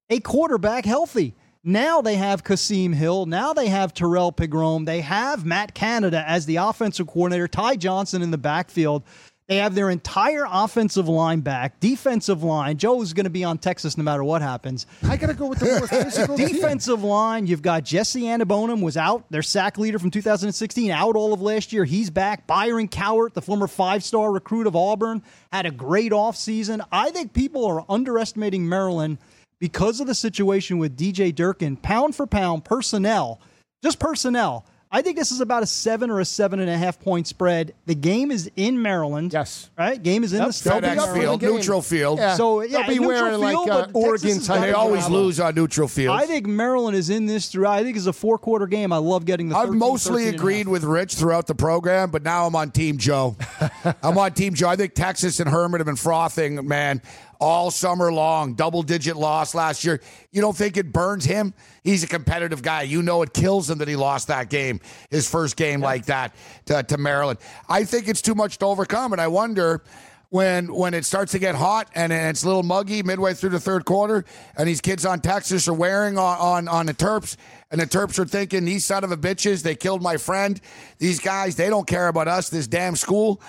[0.10, 1.34] a quarterback healthy.
[1.64, 3.26] Now they have Kasim Hill.
[3.26, 4.86] Now they have Tyrrell Pigrome.
[4.86, 9.04] They have Matt Canada as the offensive coordinator, Ty Johnson in the backfield.
[9.48, 12.78] They have their entire offensive line back, defensive line.
[12.78, 14.88] Joe's going to be on Texas no matter what happens.
[15.04, 16.48] I got to go with the more physical team.
[16.48, 21.32] Defensive line, you've got Jesse Aniebonam was out, their sack leader from 2016, out all
[21.32, 21.86] of last year.
[21.86, 22.48] He's back.
[22.48, 26.84] Byron Cowart, the former five-star recruit of Auburn, had a great offseason.
[26.92, 29.20] I think people are underestimating Maryland
[29.60, 31.78] because of the situation with DJ Durkin.
[31.78, 33.40] Pound for pound, personnel,
[33.84, 34.66] just personnel.
[34.92, 37.74] I think this is about a seven or a seven and a half point spread.
[37.86, 39.34] The game is in Maryland.
[39.34, 39.70] Yes.
[39.78, 40.02] Right?
[40.02, 40.48] Game is in Yep.
[40.48, 40.70] the state.
[40.70, 42.20] They'll be FedEx the Field, neutral field.
[42.20, 42.36] Yeah.
[42.36, 44.62] So, yeah, They'll be neutral wearing field, like uh, but Oregon type.
[44.62, 45.20] They always travel.
[45.24, 46.16] lose on neutral field.
[46.18, 47.68] I think Maryland is in this through.
[47.68, 48.94] I think it's a four quarter game.
[48.94, 49.58] I love getting the.
[49.58, 52.98] I've 13, mostly 13 agreed with Rich throughout the program, but now I'm on Team
[52.98, 53.36] Joe.
[54.02, 54.70] I'm on Team Joe.
[54.70, 57.02] I think Texas and Herman have been frothing, man,
[57.46, 58.56] all summer long.
[58.56, 60.02] Double digit loss last year.
[60.32, 61.54] You don't think it burns him?
[61.84, 62.82] He's a competitive guy.
[62.82, 64.80] You know it kills him that he lost that game,
[65.12, 66.34] his first game like that
[66.66, 67.38] to, to Maryland.
[67.70, 69.84] I think it's too much to overcome, and I wonder
[70.30, 73.60] when when it starts to get hot and it's a little muggy midway through the
[73.60, 74.26] third quarter,
[74.58, 77.38] and these kids on Texas are wearing on on, on the Terps,
[77.70, 80.60] and the Terps are thinking these son of a bitches, they killed my friend.
[80.98, 82.50] These guys, they don't care about us.
[82.50, 83.40] This damn school.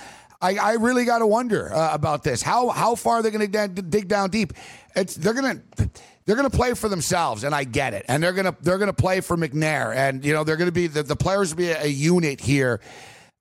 [0.47, 2.41] I, I really got to wonder uh, about this.
[2.41, 4.53] How how far they're going to dig down deep?
[4.95, 5.91] It's they're going to
[6.25, 8.05] they're going to play for themselves, and I get it.
[8.09, 10.69] And they're going to they're going to play for McNair, and you know they're going
[10.69, 12.81] to be the, the players will be a, a unit here.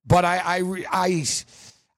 [0.08, 1.26] But I I I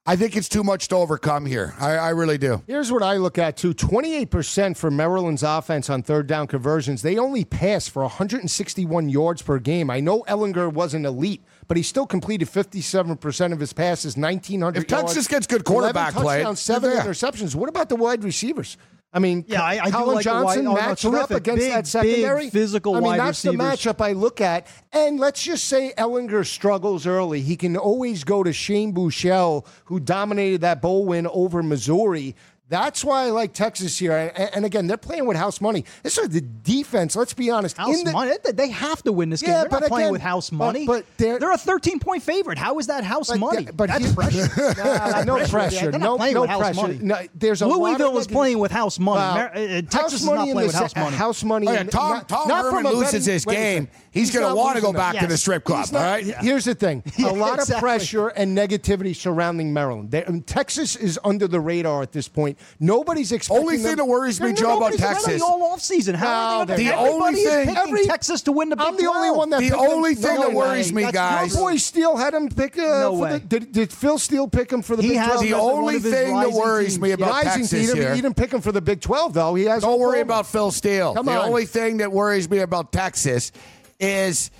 [0.04, 1.74] I think it's too much to overcome here.
[1.78, 2.62] I, I really do.
[2.66, 7.02] Here's what I look at too 28% for Maryland's offense on third down conversions.
[7.02, 9.90] They only pass for 161 yards per game.
[9.90, 14.86] I know Ehlinger wasn't elite, but he still completed 57% of his passes, 1,900 If
[14.88, 17.04] Texas yards, gets good quarterback play, touchdowns, seven yeah.
[17.04, 17.54] interceptions.
[17.54, 18.76] What about the wide receivers?
[19.10, 21.30] I mean, Yeah, I- I do Colin like the wide- Johnson oh, no, matched up
[21.30, 22.42] against Big, that secondary.
[22.44, 23.82] big physical I mean, wide that's receivers.
[23.82, 24.66] the matchup I look at.
[24.92, 27.40] And let's just say Ehlinger struggles early.
[27.40, 32.34] He can always go to Shane Buechele, who dominated that bowl win over Missouri.
[32.70, 34.12] That's why I like Texas here.
[34.36, 35.86] And, and again, they're playing with house money.
[36.02, 37.16] This is the defense.
[37.16, 37.78] Let's be honest.
[37.78, 38.32] House In the- money.
[38.44, 39.50] They- They have to win this game.
[39.52, 40.86] Yeah, they're not but playing with house money.
[40.86, 42.58] but they're- they're a 13 point favorite.
[42.58, 43.68] How is that house But- money?
[43.74, 44.48] but That's he- pressure.
[44.76, 45.50] Nah, no Pressure.
[45.50, 45.90] pressure.
[45.92, 46.74] They're No, no pressure.
[46.82, 46.98] money.
[47.00, 49.18] No, there's a Louisville was playing with house money.
[49.18, 49.46] Wow.
[49.46, 51.16] Uh, Texas house is money not in playing with house money.
[51.16, 51.68] House money.
[51.68, 53.84] Oh, yeah, and Tom- not, Tom not from Herman a loses betting- his game.
[53.84, 53.88] second.
[54.10, 55.22] He's gonna wanna go back them.
[55.22, 56.24] to the strip club, He's not- all right?
[56.40, 57.74] Here's the thing: Yeah, a lot exactly.
[57.76, 60.10] of pressure and negativity surrounding Maryland.
[60.10, 62.57] They, Texas is under the radar at this point.
[62.80, 63.62] Nobody's expecting.
[63.62, 66.14] Only thing them- that worries me, They're- Joe, about Texas- all offseason.
[66.14, 66.26] How
[66.60, 69.06] are No, they the only thing- picking every- Texas to win the Big I'm the
[69.06, 70.54] only one that The picked them- only thing No that way.
[70.54, 71.54] worries me, That's guys.
[71.54, 72.78] Your boy Steele had him pick.
[72.78, 73.30] Uh, No for way.
[73.32, 75.40] The, did, did Phil Steele pick him for the He Big 12?
[75.40, 77.00] The That's one only thing that worries teams.
[77.00, 78.14] me about Rising Texas he didn't- here.
[78.14, 79.54] He didn't pick him for the Big 12, though.
[79.54, 79.82] He has.
[79.82, 80.22] Don't worry Oklahoma.
[80.22, 81.14] about Phil Steele.
[81.14, 81.48] Come the on.
[81.48, 83.52] only thing that worries me about Texas
[84.00, 84.50] is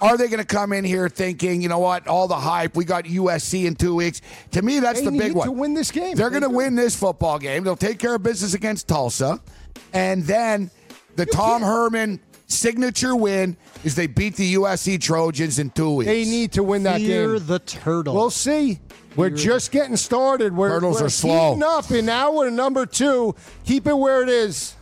[0.00, 2.84] are they going to come in here thinking, you know what, all the hype, we
[2.84, 4.20] got USC in two weeks?
[4.52, 5.20] To me, that's They the big one.
[5.20, 5.46] They need one.
[5.46, 6.16] to win this game.
[6.16, 7.64] They're They going to win this football game.
[7.64, 9.40] They'll take care of business against Tulsa.
[9.92, 10.70] And then
[11.16, 16.06] the Tom Herman signature win is they beat the USC Trojans in two weeks.
[16.10, 17.46] They need to win that Fear game.
[17.46, 18.14] the turtle.
[18.14, 18.80] We'll see.
[19.16, 20.54] We're just getting started.
[20.54, 21.52] We're, Turtles we're are slow.
[21.90, 23.34] and now we're number two.
[23.64, 24.75] Keep it where it is.